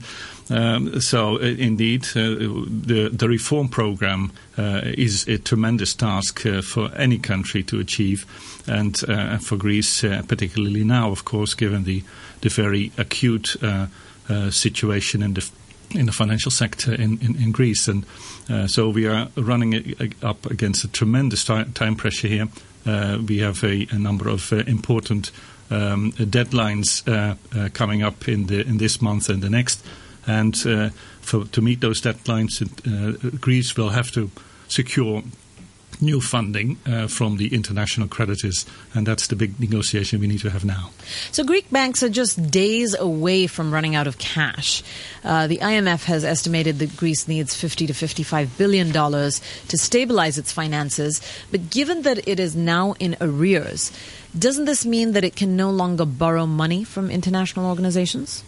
Um, 0.50 1.02
so, 1.02 1.36
uh, 1.36 1.40
indeed, 1.40 2.06
uh, 2.16 2.40
the, 2.70 3.10
the 3.12 3.28
reform 3.28 3.68
program 3.68 4.32
uh, 4.58 4.82
is 4.86 5.28
a 5.28 5.38
tremendous 5.38 5.94
task 5.94 6.46
uh, 6.46 6.62
for 6.62 6.90
any 6.96 7.18
country 7.18 7.62
to 7.64 7.80
achieve, 7.80 8.26
and 8.68 8.98
for 9.42 9.58
Greece 9.58 10.02
particularly 10.02 10.84
now, 10.84 11.12
of 11.12 11.26
course, 11.26 11.54
given 11.54 11.84
the 11.84 12.04
the 12.42 12.50
very 12.50 12.92
acute 12.98 13.56
situation 14.50 15.24
in 15.24 15.34
the 15.34 15.50
in 15.92 16.06
the 16.06 16.12
financial 16.12 16.52
sector 16.52 16.94
in, 16.94 17.18
in, 17.20 17.36
in 17.42 17.52
Greece, 17.52 17.88
and 17.88 18.06
so 18.70 18.90
we 18.90 19.08
are 19.08 19.30
running 19.36 19.96
up 20.22 20.46
against 20.46 20.84
a 20.84 20.88
tremendous 20.90 21.44
time 21.44 21.96
pressure 21.96 22.28
here. 22.28 22.48
we 23.28 23.40
have 23.40 23.64
a, 23.64 23.88
a 23.92 23.98
number 23.98 24.30
of 24.30 24.52
important 24.54 25.32
um, 25.70 26.12
deadlines 26.14 27.08
uh, 27.08 27.36
uh, 27.58 27.70
coming 27.74 28.04
up 28.04 28.28
in 28.28 28.48
the 28.48 28.62
in 28.68 28.78
this 28.78 29.02
month 29.02 29.30
and 29.30 29.42
the 29.42 29.50
next, 29.50 29.84
and 30.26 30.56
uh, 30.66 30.90
for, 31.22 31.46
to 31.46 31.62
meet 31.62 31.82
those 31.82 32.02
deadlines, 32.02 32.62
Greece 33.42 33.76
will 33.76 33.90
have 33.90 34.12
to 34.12 34.30
secure 34.68 35.24
new 36.02 36.22
funding 36.22 36.78
uh, 36.86 37.08
from 37.08 37.38
the 37.38 37.54
international 37.54 38.08
creditors, 38.08 38.66
and 38.94 39.06
that's 39.08 39.28
the 39.28 39.36
big 39.36 39.60
negotiation 39.60 40.20
we 40.20 40.28
need 40.28 40.40
to 40.40 40.50
have 40.50 40.64
now. 40.64 40.92
So, 41.32 41.44
Greek 41.44 41.70
banks 41.72 42.04
are 42.04 42.10
just 42.10 42.52
days 42.52 42.96
away 42.96 43.48
from 43.48 43.74
running 43.74 43.96
out 43.96 44.08
of 44.08 44.18
cash. 44.18 44.84
Uh, 45.24 45.48
the 45.48 45.58
IMF 45.58 46.06
has 46.06 46.24
estimated 46.24 46.80
that 46.80 46.96
Greece 46.98 47.28
needs 47.28 47.56
50 47.56 47.88
to 47.88 47.94
55 47.94 48.58
billion 48.58 48.92
dollars 48.92 49.42
to 49.68 49.78
stabilize 49.78 50.38
its 50.38 50.52
finances, 50.52 51.22
but 51.52 51.70
given 51.70 52.04
that 52.04 52.28
it 52.28 52.40
is 52.40 52.56
now 52.56 52.94
in 53.00 53.16
arrears, 53.22 53.92
doesn't 54.38 54.66
this 54.66 54.86
mean 54.86 55.14
that 55.14 55.24
it 55.24 55.36
can 55.36 55.56
no 55.56 55.70
longer 55.70 56.06
borrow 56.06 56.46
money 56.46 56.84
from 56.84 57.10
international 57.10 57.66
organizations? 57.66 58.44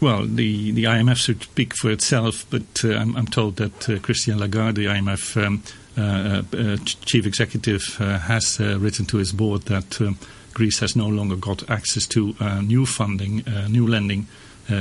Well, 0.00 0.26
the, 0.26 0.70
the 0.72 0.84
IMF 0.84 1.16
should 1.16 1.42
speak 1.42 1.74
for 1.74 1.90
itself, 1.90 2.44
but 2.50 2.84
uh, 2.84 2.94
I'm, 2.94 3.16
I'm, 3.16 3.26
told 3.26 3.56
that 3.56 3.88
uh, 3.88 3.98
Christine 4.00 4.38
Lagarde, 4.38 4.74
the 4.74 4.86
IMF 4.86 5.42
um, 5.42 5.62
chief 7.04 7.26
executive, 7.26 7.96
uh, 8.00 8.18
has 8.18 8.58
written 8.60 9.06
to 9.06 9.18
his 9.18 9.32
board 9.32 9.62
that 9.62 10.00
um, 10.00 10.18
Greece 10.52 10.80
has 10.80 10.96
no 10.96 11.08
longer 11.08 11.36
got 11.36 11.68
access 11.70 12.06
to 12.08 12.34
new 12.62 12.86
funding, 12.86 13.44
new 13.68 13.86
lending 13.86 14.24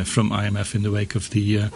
from 0.05 0.29
IMF 0.29 0.75
in 0.75 0.83
the 0.83 0.91
wake 0.91 1.15
of 1.15 1.29
the 1.31 1.69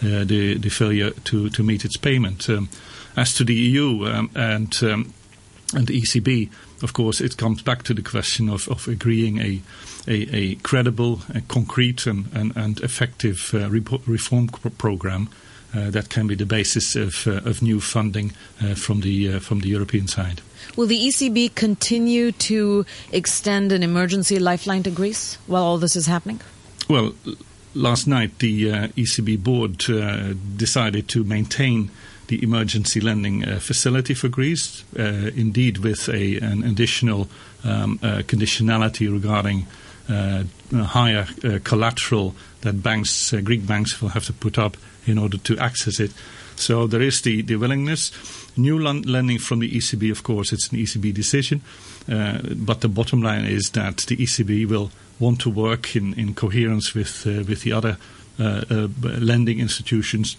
the, 0.00 0.58
the, 0.58 0.68
failure 0.68 1.10
to, 1.10 1.48
to 1.48 1.62
meet 1.62 1.84
its 1.84 1.96
payment. 1.96 2.48
Um, 2.50 2.68
as 3.16 3.32
to 3.34 3.44
the 3.44 3.54
EU 3.54 4.04
um, 4.06 4.30
and 4.34 4.74
um, 4.82 5.14
and 5.72 5.86
the 5.86 6.00
ECB, 6.00 6.50
of 6.82 6.92
course, 6.92 7.20
it 7.20 7.36
comes 7.36 7.62
back 7.62 7.82
to 7.84 7.94
the 7.94 8.02
question 8.02 8.48
of, 8.48 8.68
of 8.68 8.86
agreeing 8.86 9.38
a, 9.38 9.60
a, 10.06 10.36
a 10.36 10.54
credible, 10.56 11.20
a 11.34 11.40
concrete, 11.40 12.06
and, 12.06 12.26
and, 12.32 12.56
and 12.56 12.80
effective 12.80 13.50
uh, 13.54 13.68
reform 13.70 14.48
program 14.48 15.28
uh, 15.28 15.34
that 15.74 16.08
can 16.08 16.26
be 16.26 16.34
the 16.34 16.46
basis 16.46 16.96
of, 16.96 17.26
uh, 17.26 17.48
of 17.48 17.62
new 17.62 17.80
funding 17.80 18.32
uh, 18.62 18.74
from 18.74 19.00
the 19.00 19.34
uh, 19.34 19.40
from 19.40 19.60
the 19.60 19.68
European 19.68 20.06
side. 20.06 20.40
Will 20.76 20.86
the 20.86 20.98
ECB 20.98 21.54
continue 21.54 22.32
to 22.32 22.86
extend 23.12 23.72
an 23.72 23.82
emergency 23.82 24.38
lifeline 24.38 24.82
to 24.84 24.90
Greece 24.90 25.38
while 25.46 25.62
all 25.62 25.78
this 25.78 25.96
is 25.96 26.06
happening? 26.06 26.40
Well, 26.88 27.14
last 27.74 28.06
night 28.06 28.38
the 28.38 28.70
uh, 28.70 28.88
ECB 28.96 29.42
board 29.42 29.78
decided 30.56 31.08
to 31.08 31.24
maintain 31.24 31.90
the 32.28 32.42
emergency 32.42 33.00
lending 33.00 33.44
uh, 33.44 33.58
facility 33.58 34.14
for 34.14 34.28
Greece, 34.28 34.84
uh, 34.98 35.30
indeed 35.36 35.78
with 35.78 36.08
a, 36.08 36.38
an 36.38 36.62
additional 36.64 37.28
um, 37.64 37.98
uh, 38.02 38.22
conditionality 38.26 39.12
regarding 39.12 39.62
uh, 39.62 39.83
higher 40.08 41.26
uh, 41.44 41.58
collateral 41.64 42.34
that 42.60 42.82
banks, 42.82 43.32
uh, 43.32 43.40
Greek 43.40 43.66
banks, 43.66 44.00
will 44.00 44.10
have 44.10 44.24
to 44.26 44.32
put 44.32 44.58
up 44.58 44.76
in 45.06 45.18
order 45.18 45.38
to 45.38 45.58
access 45.58 46.00
it. 46.00 46.12
So 46.56 46.86
there 46.86 47.02
is 47.02 47.20
the, 47.22 47.42
the 47.42 47.56
willingness. 47.56 48.12
New 48.56 48.78
lending 48.78 49.38
from 49.38 49.58
the 49.58 49.70
ECB, 49.70 50.10
of 50.10 50.22
course, 50.22 50.52
it's 50.52 50.68
an 50.68 50.78
ECB 50.78 51.12
decision. 51.12 51.62
but 52.06 52.80
the 52.80 52.88
bottom 52.88 53.22
line 53.22 53.44
is 53.44 53.70
that 53.70 53.98
the 53.98 54.16
ECB 54.16 54.68
will 54.68 54.90
want 55.18 55.40
to 55.40 55.50
work 55.50 55.96
in, 55.96 56.14
in 56.14 56.34
coherence 56.34 56.94
with, 56.94 57.26
with 57.26 57.62
the 57.62 57.72
other 57.72 57.96
lending 58.38 59.58
institutions 59.58 60.36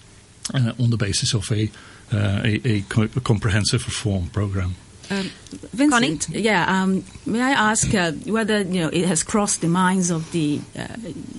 uh, 0.54 0.74
on 0.80 0.90
the 0.92 0.98
basis 0.98 1.34
of 1.34 1.52
a, 1.52 1.70
uh, 2.14 2.42
a, 2.44 2.62
a, 2.66 2.82
co- 2.82 3.10
a, 3.16 3.22
comprehensive 3.22 3.86
reform 3.86 4.30
program. 4.30 4.76
Um, 5.10 5.30
Vincent, 5.74 6.26
Connie? 6.28 6.42
yeah. 6.42 6.66
Um, 6.68 7.04
may 7.26 7.42
I 7.42 7.52
ask 7.52 7.94
uh, 7.94 8.12
whether 8.26 8.62
you 8.62 8.82
know 8.82 8.90
it 8.90 9.06
has 9.06 9.24
crossed 9.24 9.62
the 9.62 9.68
minds 9.68 10.10
of 10.10 10.32
the 10.32 10.60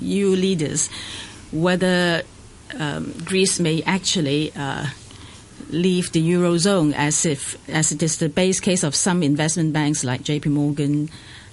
EU 0.01 0.29
uh, 0.29 0.37
leaders 0.37 0.89
whether 1.53 2.23
um, 2.79 3.13
Greece 3.25 3.61
may 3.61 3.83
actually 3.83 4.53
uh, 4.57 4.87
leave 5.71 6.13
the 6.13 6.21
eurozone 6.21 6.93
as 6.95 7.25
if 7.25 7.57
as 7.69 7.93
it 7.93 8.03
is 8.03 8.19
the 8.19 8.29
base 8.29 8.61
case 8.61 8.83
of 8.83 8.95
some 8.95 9.23
investment 9.23 9.73
banks 9.73 10.05
like 10.05 10.23
J.P. 10.23 10.51
Morgan 10.51 11.09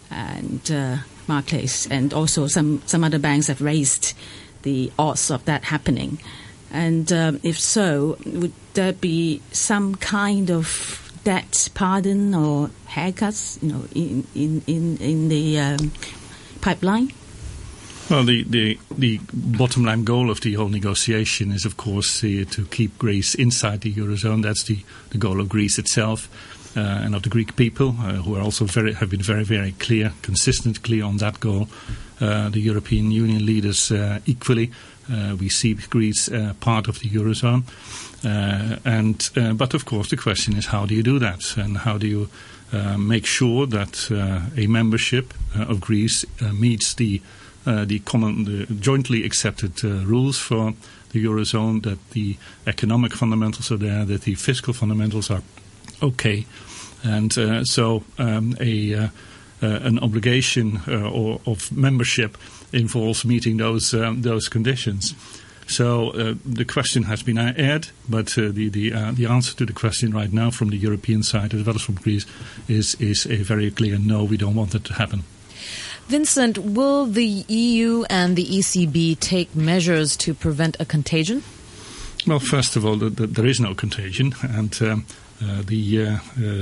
and 0.09 0.71
uh, 0.71 0.97
Barclays, 1.27 1.87
and 1.89 2.13
also 2.13 2.47
some 2.47 2.81
some 2.85 3.03
other 3.03 3.19
banks 3.19 3.47
have 3.47 3.61
raised 3.61 4.13
the 4.63 4.91
odds 4.97 5.31
of 5.31 5.45
that 5.45 5.65
happening. 5.65 6.19
And 6.71 7.11
um, 7.13 7.39
if 7.43 7.59
so, 7.59 8.17
would 8.25 8.53
there 8.73 8.93
be 8.93 9.41
some 9.51 9.93
kind 9.95 10.49
of 10.49 11.02
debt 11.23 11.69
pardon 11.73 12.33
or 12.35 12.69
haircuts, 12.87 13.61
you 13.61 13.71
know, 13.71 13.85
in 13.95 14.27
in 14.35 14.61
in, 14.67 14.97
in 14.97 15.29
the 15.29 15.59
um, 15.59 15.91
pipeline? 16.61 17.11
Well, 18.09 18.25
the, 18.25 18.43
the, 18.43 18.77
the 18.91 19.21
bottom 19.33 19.85
line 19.85 20.03
goal 20.03 20.29
of 20.29 20.41
the 20.41 20.55
whole 20.55 20.67
negotiation 20.67 21.53
is, 21.53 21.63
of 21.63 21.77
course, 21.77 22.21
uh, 22.21 22.43
to 22.51 22.65
keep 22.65 22.99
Greece 22.99 23.33
inside 23.33 23.79
the 23.81 23.93
eurozone. 23.93 24.43
That's 24.43 24.63
the, 24.63 24.79
the 25.11 25.17
goal 25.17 25.39
of 25.39 25.47
Greece 25.47 25.79
itself 25.79 26.27
uh, 26.75 26.81
and 26.81 27.15
of 27.15 27.23
the 27.23 27.29
Greek 27.29 27.55
people, 27.55 27.95
uh, 27.99 28.15
who 28.15 28.35
are 28.35 28.41
also 28.41 28.65
very 28.65 28.93
have 28.93 29.09
been 29.09 29.21
very 29.21 29.43
very 29.43 29.71
clear, 29.73 30.13
consistently 30.21 31.01
on 31.01 31.17
that 31.17 31.39
goal. 31.39 31.69
Uh, 32.19 32.49
the 32.49 32.59
European 32.59 33.11
Union 33.11 33.45
leaders 33.45 33.91
uh, 33.91 34.19
equally. 34.25 34.71
Uh, 35.11 35.35
we 35.39 35.49
see 35.49 35.73
Greece 35.73 36.29
uh, 36.29 36.53
part 36.59 36.87
of 36.87 36.99
the 36.99 37.09
eurozone, 37.09 37.63
and 38.23 39.29
but 39.57 39.73
of 39.73 39.85
course 39.85 40.09
the 40.09 40.17
question 40.17 40.55
is 40.55 40.67
how 40.67 40.85
do 40.85 40.95
you 40.95 41.03
do 41.03 41.19
that, 41.19 41.57
and 41.57 41.77
how 41.77 41.97
do 41.97 42.07
you 42.07 42.29
make 42.97 43.25
sure 43.25 43.67
that 43.67 44.09
a 44.57 44.67
membership 44.67 45.33
of 45.55 45.79
Greece 45.81 46.25
meets 46.53 46.93
the 46.93 47.21
the 47.65 47.99
common, 47.99 48.45
the 48.45 48.65
jointly 48.73 49.23
accepted 49.23 49.83
rules 49.83 50.37
for 50.37 50.73
the 51.11 51.23
eurozone, 51.23 51.83
that 51.83 51.99
the 52.11 52.35
economic 52.67 53.13
fundamentals 53.13 53.71
are 53.71 53.77
there, 53.77 54.03
that 54.03 54.21
the 54.21 54.35
fiscal 54.35 54.73
fundamentals 54.73 55.29
are 55.29 55.41
okay, 56.01 56.45
and 57.03 57.37
uh, 57.37 57.63
so 57.63 58.03
um, 58.17 58.55
a 58.59 58.93
uh, 58.95 59.07
uh, 59.61 59.67
an 59.83 59.99
obligation 59.99 60.81
or 60.87 61.39
of 61.45 61.71
membership 61.71 62.37
involves 62.73 63.23
meeting 63.23 63.57
those 63.57 63.93
um, 63.93 64.21
those 64.21 64.49
conditions. 64.49 65.13
So 65.67 66.09
uh, 66.11 66.35
the 66.45 66.65
question 66.65 67.03
has 67.03 67.23
been 67.23 67.37
aired, 67.37 67.89
but 68.09 68.37
uh, 68.37 68.51
the 68.51 68.69
the, 68.69 68.93
uh, 68.93 69.11
the 69.11 69.25
answer 69.25 69.55
to 69.55 69.65
the 69.65 69.73
question 69.73 70.13
right 70.13 70.31
now 70.31 70.51
from 70.51 70.69
the 70.69 70.77
European 70.77 71.23
side 71.23 71.53
as 71.53 71.65
well 71.65 71.75
as 71.75 71.81
from 71.81 71.95
Greece 71.95 72.25
is 72.67 72.95
is 72.95 73.25
a 73.25 73.37
very 73.43 73.71
clear 73.71 73.97
no. 73.97 74.23
We 74.23 74.37
don't 74.37 74.55
want 74.55 74.71
that 74.71 74.83
to 74.85 74.93
happen. 74.93 75.23
Vincent, 76.07 76.57
will 76.57 77.05
the 77.05 77.45
EU 77.47 78.03
and 78.09 78.35
the 78.35 78.45
ECB 78.45 79.19
take 79.19 79.55
measures 79.55 80.17
to 80.17 80.33
prevent 80.33 80.75
a 80.79 80.85
contagion? 80.85 81.43
Well, 82.27 82.39
first 82.39 82.75
of 82.75 82.85
all, 82.85 82.97
the, 82.97 83.09
the, 83.09 83.27
there 83.27 83.45
is 83.45 83.59
no 83.59 83.73
contagion, 83.73 84.33
and 84.41 84.81
um, 84.81 85.05
uh, 85.41 85.61
the 85.65 86.05
uh, 86.05 86.11
uh, 86.11 86.19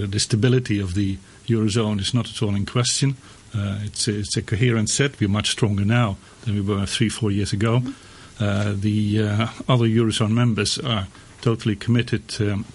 the 0.08 0.20
stability 0.20 0.80
of 0.80 0.94
the 0.94 1.18
eurozone 1.48 2.00
is 2.00 2.14
not 2.14 2.30
at 2.30 2.42
all 2.42 2.56
in 2.56 2.66
question. 2.66 3.18
Uh, 3.54 3.80
it's, 3.84 4.08
it's 4.08 4.38
a 4.38 4.42
coherent 4.42 4.90
set. 4.90 5.20
We're 5.20 5.30
much 5.30 5.50
stronger 5.50 5.84
now 5.84 6.18
than 6.44 6.56
we 6.56 6.62
were 6.62 6.86
three, 6.86 7.10
four 7.10 7.32
years 7.32 7.52
ago. 7.52 7.82
Uh, 7.86 7.92
the 8.40 9.22
uh, 9.22 9.48
other 9.68 9.86
Eurozone 9.86 10.32
members 10.32 10.78
are 10.80 11.08
totally 11.42 11.76
committed 11.76 12.24
um, 12.40 12.66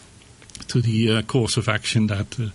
to 0.69 0.81
the 0.81 1.17
uh, 1.17 1.23
course 1.23 1.57
of 1.57 1.69
action 1.69 2.09
that 2.09 2.39
uh, 2.41 2.49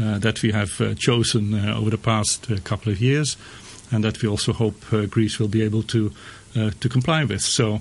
uh, 0.00 0.18
that 0.18 0.42
we 0.42 0.52
have 0.52 0.80
uh, 0.80 0.94
chosen 0.94 1.54
uh, 1.54 1.76
over 1.76 1.90
the 1.90 1.98
past 1.98 2.50
uh, 2.50 2.56
couple 2.62 2.92
of 2.92 3.00
years, 3.00 3.36
and 3.90 4.04
that 4.04 4.22
we 4.22 4.28
also 4.28 4.52
hope 4.52 4.92
uh, 4.92 5.06
Greece 5.06 5.38
will 5.38 5.48
be 5.48 5.62
able 5.62 5.82
to 5.82 6.12
uh, 6.56 6.70
to 6.80 6.88
comply 6.88 7.24
with. 7.24 7.42
So 7.42 7.80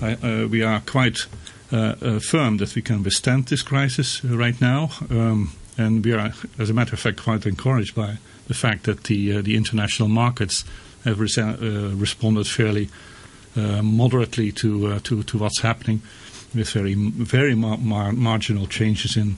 we 0.00 0.62
are 0.62 0.80
quite 0.80 1.26
firm 1.70 2.58
that 2.58 2.74
we 2.74 2.82
can 2.82 3.02
withstand 3.02 3.46
this 3.46 3.62
crisis 3.62 4.22
right 4.24 4.60
now, 4.60 4.90
um, 5.08 5.52
and 5.78 6.04
we 6.04 6.12
are, 6.12 6.32
as 6.58 6.68
a 6.68 6.74
matter 6.74 6.94
of 6.94 7.00
fact, 7.00 7.22
quite 7.22 7.46
encouraged 7.46 7.94
by 7.94 8.18
the 8.46 8.54
fact 8.54 8.84
that 8.84 9.04
the 9.04 9.40
the 9.40 9.56
international 9.56 10.08
markets 10.08 10.64
have 11.04 11.20
responded 11.20 12.46
fairly 12.46 12.88
moderately 13.56 14.52
to, 14.52 14.98
to 15.00 15.22
to 15.22 15.38
what's 15.38 15.60
happening, 15.60 16.02
with 16.54 16.70
very 16.70 16.94
very 16.94 17.54
mar- 17.54 17.78
mar- 17.78 18.12
marginal 18.12 18.66
changes 18.66 19.16
in 19.16 19.36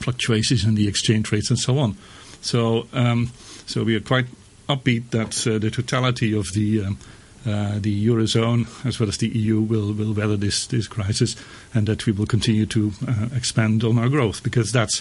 fluctuations 0.00 0.64
in 0.64 0.74
the 0.74 0.88
exchange 0.88 1.32
rates 1.32 1.50
and 1.50 1.58
so 1.58 1.78
on. 1.78 1.96
So, 2.40 2.86
um, 2.92 3.32
so 3.66 3.82
we 3.82 3.96
are 3.96 4.00
quite 4.00 4.26
upbeat 4.68 5.10
that 5.10 5.46
uh, 5.46 5.58
the 5.58 5.70
totality 5.70 6.36
of 6.36 6.46
the 6.54 6.84
um, 6.84 6.98
uh, 7.46 7.78
the 7.78 8.06
eurozone 8.06 8.66
as 8.84 8.98
well 8.98 9.08
as 9.08 9.18
the 9.18 9.28
EU 9.28 9.60
will 9.60 9.92
will 9.92 10.12
weather 10.12 10.36
this 10.36 10.66
this 10.66 10.88
crisis, 10.88 11.36
and 11.74 11.86
that 11.86 12.06
we 12.06 12.12
will 12.12 12.26
continue 12.26 12.66
to 12.66 12.92
uh, 13.06 13.28
expand 13.34 13.84
on 13.84 13.98
our 13.98 14.08
growth 14.08 14.42
because 14.42 14.72
that's 14.72 15.00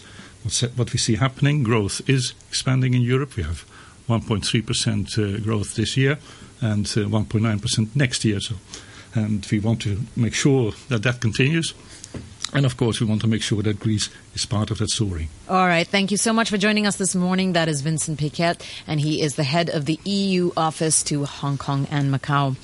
what 0.75 0.93
we 0.93 0.99
see 0.99 1.15
happening. 1.15 1.63
Growth 1.63 2.07
is 2.07 2.33
expanding 2.49 2.93
in 2.93 3.01
Europe. 3.01 3.35
We 3.35 3.43
have 3.43 3.65
1.3 4.07 4.65
percent 4.65 5.17
uh, 5.17 5.39
growth 5.39 5.75
this 5.75 5.97
year 5.97 6.19
and 6.65 6.85
1.9 6.85 7.45
uh, 7.45 7.59
percent 7.59 7.95
next 7.95 8.25
year. 8.25 8.39
So, 8.39 8.55
and 9.13 9.45
we 9.51 9.59
want 9.59 9.81
to 9.83 10.01
make 10.15 10.33
sure 10.33 10.73
that 10.89 11.03
that 11.03 11.21
continues. 11.21 11.73
And 12.55 12.65
of 12.65 12.77
course, 12.77 13.01
we 13.01 13.05
want 13.05 13.19
to 13.21 13.27
make 13.27 13.41
sure 13.41 13.61
that 13.61 13.81
Greece 13.81 14.09
is 14.33 14.45
part 14.45 14.71
of 14.71 14.77
that 14.77 14.89
story. 14.89 15.27
All 15.49 15.67
right. 15.67 15.85
Thank 15.85 16.09
you 16.09 16.15
so 16.15 16.31
much 16.31 16.49
for 16.49 16.57
joining 16.57 16.87
us 16.87 16.95
this 16.95 17.13
morning. 17.13 17.51
That 17.51 17.67
is 17.67 17.81
Vincent 17.81 18.17
Piket, 18.17 18.61
and 18.87 19.01
he 19.01 19.21
is 19.21 19.35
the 19.35 19.43
head 19.43 19.69
of 19.69 19.83
the 19.85 19.99
EU 20.05 20.51
office 20.55 21.03
to 21.03 21.25
Hong 21.25 21.57
Kong 21.57 21.85
and 21.91 22.13
Macau. 22.13 22.55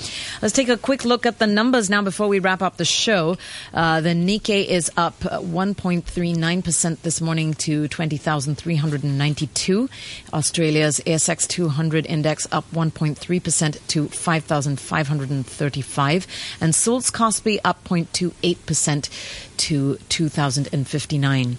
Let's 0.42 0.54
take 0.54 0.70
a 0.70 0.78
quick 0.78 1.04
look 1.04 1.26
at 1.26 1.40
the 1.40 1.48
numbers 1.48 1.90
now 1.90 2.02
before 2.02 2.30
we 2.30 2.40
wrap 2.40 2.62
up 2.62 2.78
the 2.78 2.86
show. 2.86 3.38
Uh, 3.74 4.00
the 4.00 4.12
Nikkei 4.12 4.66
is 4.66 4.90
up 4.96 5.20
1.39% 5.20 7.02
this 7.02 7.20
morning 7.20 7.54
to 7.56 7.90
20,392. 7.90 9.90
Australia's 10.34 11.02
ASX 11.06 11.46
200 11.50 12.06
index 12.06 12.48
up 12.54 12.64
1.3% 12.72 13.88
to 13.88 14.08
5,535. 14.08 16.28
And 16.62 16.74
Seoul's 16.74 17.12
Kospi 17.12 17.60
up 17.66 17.84
0.28% 17.84 19.10
to 19.62 19.98
2,059. 20.10 21.58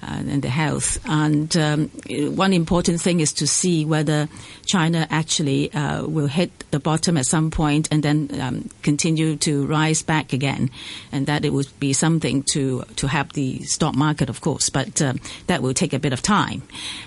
and 0.03 0.43
the 0.43 0.49
health. 0.49 0.99
And 1.07 1.57
um, 1.57 1.91
one 2.37 2.53
important 2.53 3.01
thing 3.01 3.21
is 3.21 3.33
to 3.35 3.47
see 3.47 3.85
whether 3.85 4.29
China 4.67 5.07
actually 5.11 5.73
uh, 5.73 6.07
will 6.07 6.27
hit 6.27 6.51
the 6.71 6.81
bottom 6.81 7.17
at 7.17 7.27
some 7.27 7.51
point 7.51 7.89
and 7.91 8.03
then 8.03 8.29
um, 8.41 8.71
continue 8.83 9.37
to 9.37 9.67
rise 9.67 10.03
back 10.03 10.33
again, 10.33 10.71
and 11.13 11.27
that 11.27 11.45
it 11.45 11.53
would 11.53 11.69
be 11.81 11.93
something 11.93 12.43
to 12.53 12.85
to 12.97 13.07
help 13.07 13.33
the 13.33 13.63
stock 13.65 13.95
market, 13.95 14.29
of 14.29 14.41
course. 14.41 14.71
But 14.71 15.01
uh, 15.01 15.15
that 15.47 15.63
will 15.63 15.75
take 15.75 15.93
a 15.93 15.99
bit 15.99 16.13
of 16.13 16.23
time. 16.23 16.63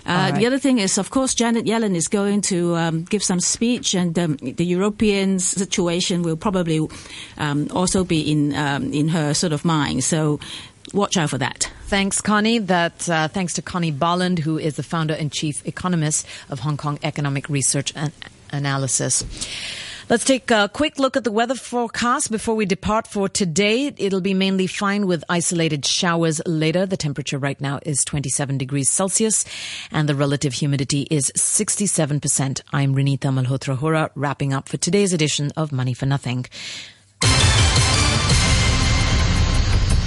Uh, 0.06 0.32
right. 0.32 0.36
The 0.36 0.46
other 0.46 0.60
thing 0.60 0.80
is, 0.80 0.98
of 0.98 1.10
course, 1.10 1.34
Janet 1.34 1.66
Yellen 1.66 1.96
is 1.96 2.08
going 2.08 2.42
to 2.42 2.76
um, 2.76 3.04
give 3.04 3.24
some 3.24 3.40
speech, 3.40 3.96
and 3.96 4.18
um, 4.18 4.38
the 4.38 4.66
European 4.66 5.40
situation 5.40 6.22
will 6.24 6.38
probably 6.38 6.88
um, 7.38 7.68
also 7.72 8.04
be 8.04 8.32
in 8.32 8.56
um, 8.56 8.92
in 8.94 9.10
her 9.10 9.34
sort 9.34 9.54
of 9.54 9.64
mind. 9.66 10.04
So 10.04 10.40
watch 10.94 11.18
out 11.18 11.30
for 11.30 11.38
that. 11.38 11.72
Thanks, 11.90 12.22
Connie. 12.22 12.60
That 12.60 13.10
uh, 13.10 13.30
thanks 13.30 13.54
to 13.54 13.64
Connie 13.64 13.90
Bolland, 13.90 14.38
who 14.38 14.60
is 14.60 14.76
the 14.76 14.84
founder 14.84 15.16
and 15.16 15.32
chief 15.32 15.66
economist 15.66 16.24
of 16.52 16.60
Hong 16.60 16.78
Kong 16.78 17.00
Economic 17.02 17.50
Research 17.50 17.92
and 17.96 18.12
Analysis. 18.52 19.26
Let's 20.08 20.24
take 20.24 20.52
a 20.52 20.70
quick 20.72 21.00
look 21.00 21.18
at 21.18 21.24
the 21.24 21.32
weather 21.32 21.56
forecast 21.56 22.30
before 22.30 22.54
we 22.54 22.68
depart 22.68 23.08
for 23.08 23.28
today. 23.28 23.92
It'll 23.98 24.22
be 24.22 24.36
mainly 24.36 24.68
fine 24.68 25.08
with 25.08 25.24
isolated 25.30 25.84
showers 25.84 26.40
later. 26.46 26.86
The 26.86 26.96
temperature 26.96 27.40
right 27.40 27.60
now 27.60 27.80
is 27.84 28.06
27 28.06 28.60
degrees 28.60 28.88
Celsius 28.88 29.44
and 29.92 30.08
the 30.08 30.14
relative 30.14 30.54
humidity 30.54 31.08
is 31.10 31.32
67%. 31.36 32.62
I'm 32.72 32.94
Renita 32.94 33.34
Malhotra 33.34 33.76
Hora, 33.76 34.12
wrapping 34.14 34.54
up 34.54 34.70
for 34.70 34.78
today's 34.78 35.12
edition 35.12 35.52
of 35.58 35.72
Money 35.72 35.96
for 35.96 36.06
Nothing. 36.06 36.46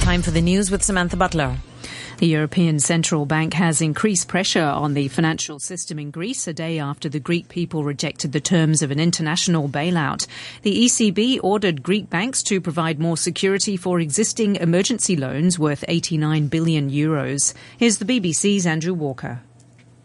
Time 0.03 0.23
for 0.23 0.31
the 0.31 0.41
news 0.41 0.71
with 0.71 0.85
Samantha 0.85 1.17
Butler. 1.17 1.59
The 2.23 2.29
European 2.29 2.79
Central 2.79 3.27
Bank 3.27 3.55
has 3.55 3.83
increased 3.83 4.29
pressure 4.29 4.63
on 4.63 4.95
the 4.95 5.09
financial 5.09 5.59
system 5.59 5.99
in 5.99 6.13
Greece 6.13 6.47
a 6.47 6.53
day 6.53 6.79
after 6.79 7.09
the 7.09 7.19
Greek 7.19 7.49
people 7.49 7.83
rejected 7.83 8.31
the 8.31 8.39
terms 8.39 8.81
of 8.81 8.93
an 8.93 9.01
international 9.01 9.69
bailout. 9.69 10.29
The 10.63 10.85
ECB 10.85 11.41
ordered 11.43 11.83
Greek 11.83 12.09
banks 12.09 12.45
to 12.45 12.61
provide 12.61 13.01
more 13.01 13.17
security 13.17 13.77
for 13.77 13.99
existing 13.99 14.55
emergency 14.55 15.17
loans 15.17 15.59
worth 15.59 15.85
89 15.89 16.47
billion 16.47 16.91
euros. 16.93 17.55
Here's 17.77 17.99
the 17.99 18.05
BBC's 18.05 18.67
Andrew 18.67 18.95
Walker. 18.95 19.41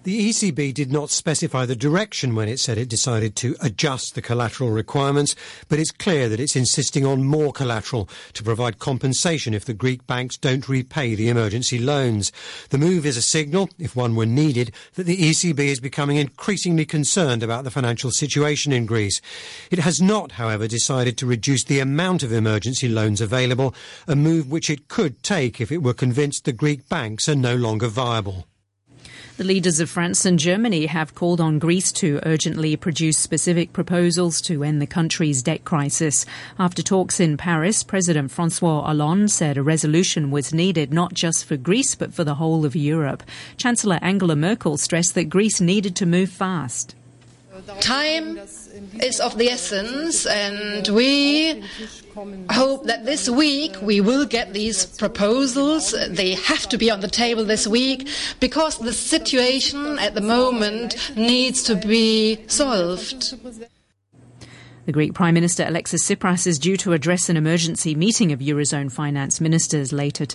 The 0.08 0.30
ECB 0.30 0.74
did 0.74 0.90
not 0.90 1.10
specify 1.10 1.66
the 1.66 1.76
direction 1.76 2.34
when 2.34 2.48
it 2.48 2.62
said 2.62 2.78
it 2.78 2.88
decided 2.88 3.36
to 3.36 3.58
adjust 3.60 4.16
the 4.16 4.22
collateral 4.22 4.70
requirements, 4.70 5.36
but 5.68 5.80
it's 5.80 5.92
clear 5.92 6.30
that 6.30 6.40
it's 6.40 6.56
insisting 6.56 7.06
on 7.06 7.26
more 7.26 7.52
collateral 7.52 8.08
to 8.32 8.42
provide 8.42 8.80
compensation 8.80 9.54
if 9.54 9.66
the 9.66 9.74
Greek 9.74 10.08
banks 10.08 10.38
don't 10.38 10.70
repay 10.70 11.14
the 11.14 11.28
emergency 11.28 11.78
loans. 11.78 12.32
The 12.70 12.78
move 12.78 13.06
is 13.06 13.18
a 13.18 13.22
signal, 13.22 13.70
if 13.78 13.98
one 13.98 14.16
were 14.16 14.26
needed, 14.26 14.72
that 14.94 15.08
the 15.08 15.18
ECB 15.18 15.60
is 15.60 15.82
becoming 15.82 16.16
increasingly 16.16 16.86
concerned 16.86 17.44
about 17.44 17.66
the 17.66 17.70
financial 17.70 18.12
situation 18.12 18.72
in 18.72 18.86
Greece. 18.86 19.20
It 19.72 19.80
has 19.80 20.02
not, 20.02 20.32
however, 20.32 20.70
decided 20.70 21.18
to 21.18 21.26
reduce 21.26 21.66
the 21.66 21.82
amount 21.82 22.24
of 22.24 22.32
emergency 22.32 22.88
loans 22.88 23.20
available, 23.20 23.76
a 24.08 24.16
move 24.16 24.50
which 24.50 24.70
it 24.70 24.88
could 24.88 25.22
take 25.22 25.60
if 25.60 25.70
it 25.70 25.84
were 25.84 25.94
convinced 25.94 26.46
the 26.46 26.54
Greek 26.54 26.88
banks 26.88 27.28
are 27.28 27.36
no 27.36 27.58
longer 27.58 27.90
viable. 27.90 28.46
The 29.38 29.44
leaders 29.44 29.80
of 29.80 29.92
France 29.92 30.26
and 30.26 30.40
Germany 30.40 30.88
have 30.88 31.14
called 31.14 31.40
on 31.40 31.60
Greece 31.60 31.92
to 31.92 32.20
urgently 32.24 32.76
produce 32.76 33.20
specific 33.20 33.72
proposals 33.72 34.42
to 34.42 34.64
end 34.64 34.82
the 34.82 34.88
country's 34.88 35.44
debt 35.44 35.64
crisis. 35.64 36.26
After 36.58 36.82
talks 36.82 37.20
in 37.20 37.38
Paris, 37.38 37.84
President 37.84 38.32
Francois 38.32 38.82
Hollande 38.82 39.30
said 39.30 39.56
a 39.56 39.62
resolution 39.62 40.32
was 40.32 40.56
needed 40.56 40.92
not 40.92 41.14
just 41.14 41.46
for 41.46 41.56
Greece 41.56 41.94
but 41.94 42.16
for 42.16 42.24
the 42.24 42.34
whole 42.34 42.66
of 42.66 42.76
Europe. 42.76 43.22
Chancellor 43.58 44.00
Angela 44.02 44.36
Merkel 44.36 44.76
stressed 44.76 45.14
that 45.14 45.26
Greece 45.26 45.62
needed 45.62 45.96
to 45.98 46.08
move 46.08 46.32
fast. 46.32 46.96
Time 47.80 48.38
is 49.02 49.20
of 49.20 49.38
the 49.38 49.50
essence, 49.50 50.26
and 50.26 50.88
we 50.90 51.64
hope 52.50 52.86
that 52.86 53.06
this 53.06 53.30
week 53.30 53.76
we 53.82 54.02
will 54.02 54.26
get 54.26 54.54
these 54.54 54.86
proposals. 54.86 55.94
They 56.10 56.36
have 56.36 56.68
to 56.70 56.78
be 56.78 56.90
on 56.90 57.02
the 57.02 57.08
table 57.08 57.44
this 57.46 57.68
week 57.68 58.08
because 58.40 58.78
the 58.78 58.94
situation 58.94 60.00
at 60.00 60.16
the 60.16 60.22
moment 60.22 60.96
needs 61.16 61.64
to 61.64 61.76
be 61.76 62.40
solved. 62.48 63.36
The 64.86 64.94
Greek 64.94 65.14
Prime 65.14 65.34
Minister 65.34 65.66
Alexis 65.68 66.08
Tsipras 66.08 66.48
is 66.48 66.58
due 66.58 66.78
to 66.78 66.94
address 66.94 67.28
an 67.28 67.36
emergency 67.36 67.94
meeting 67.94 68.32
of 68.32 68.40
Eurozone 68.40 68.90
finance 68.90 69.42
ministers 69.42 69.92
later 69.92 70.26
today. 70.26 70.26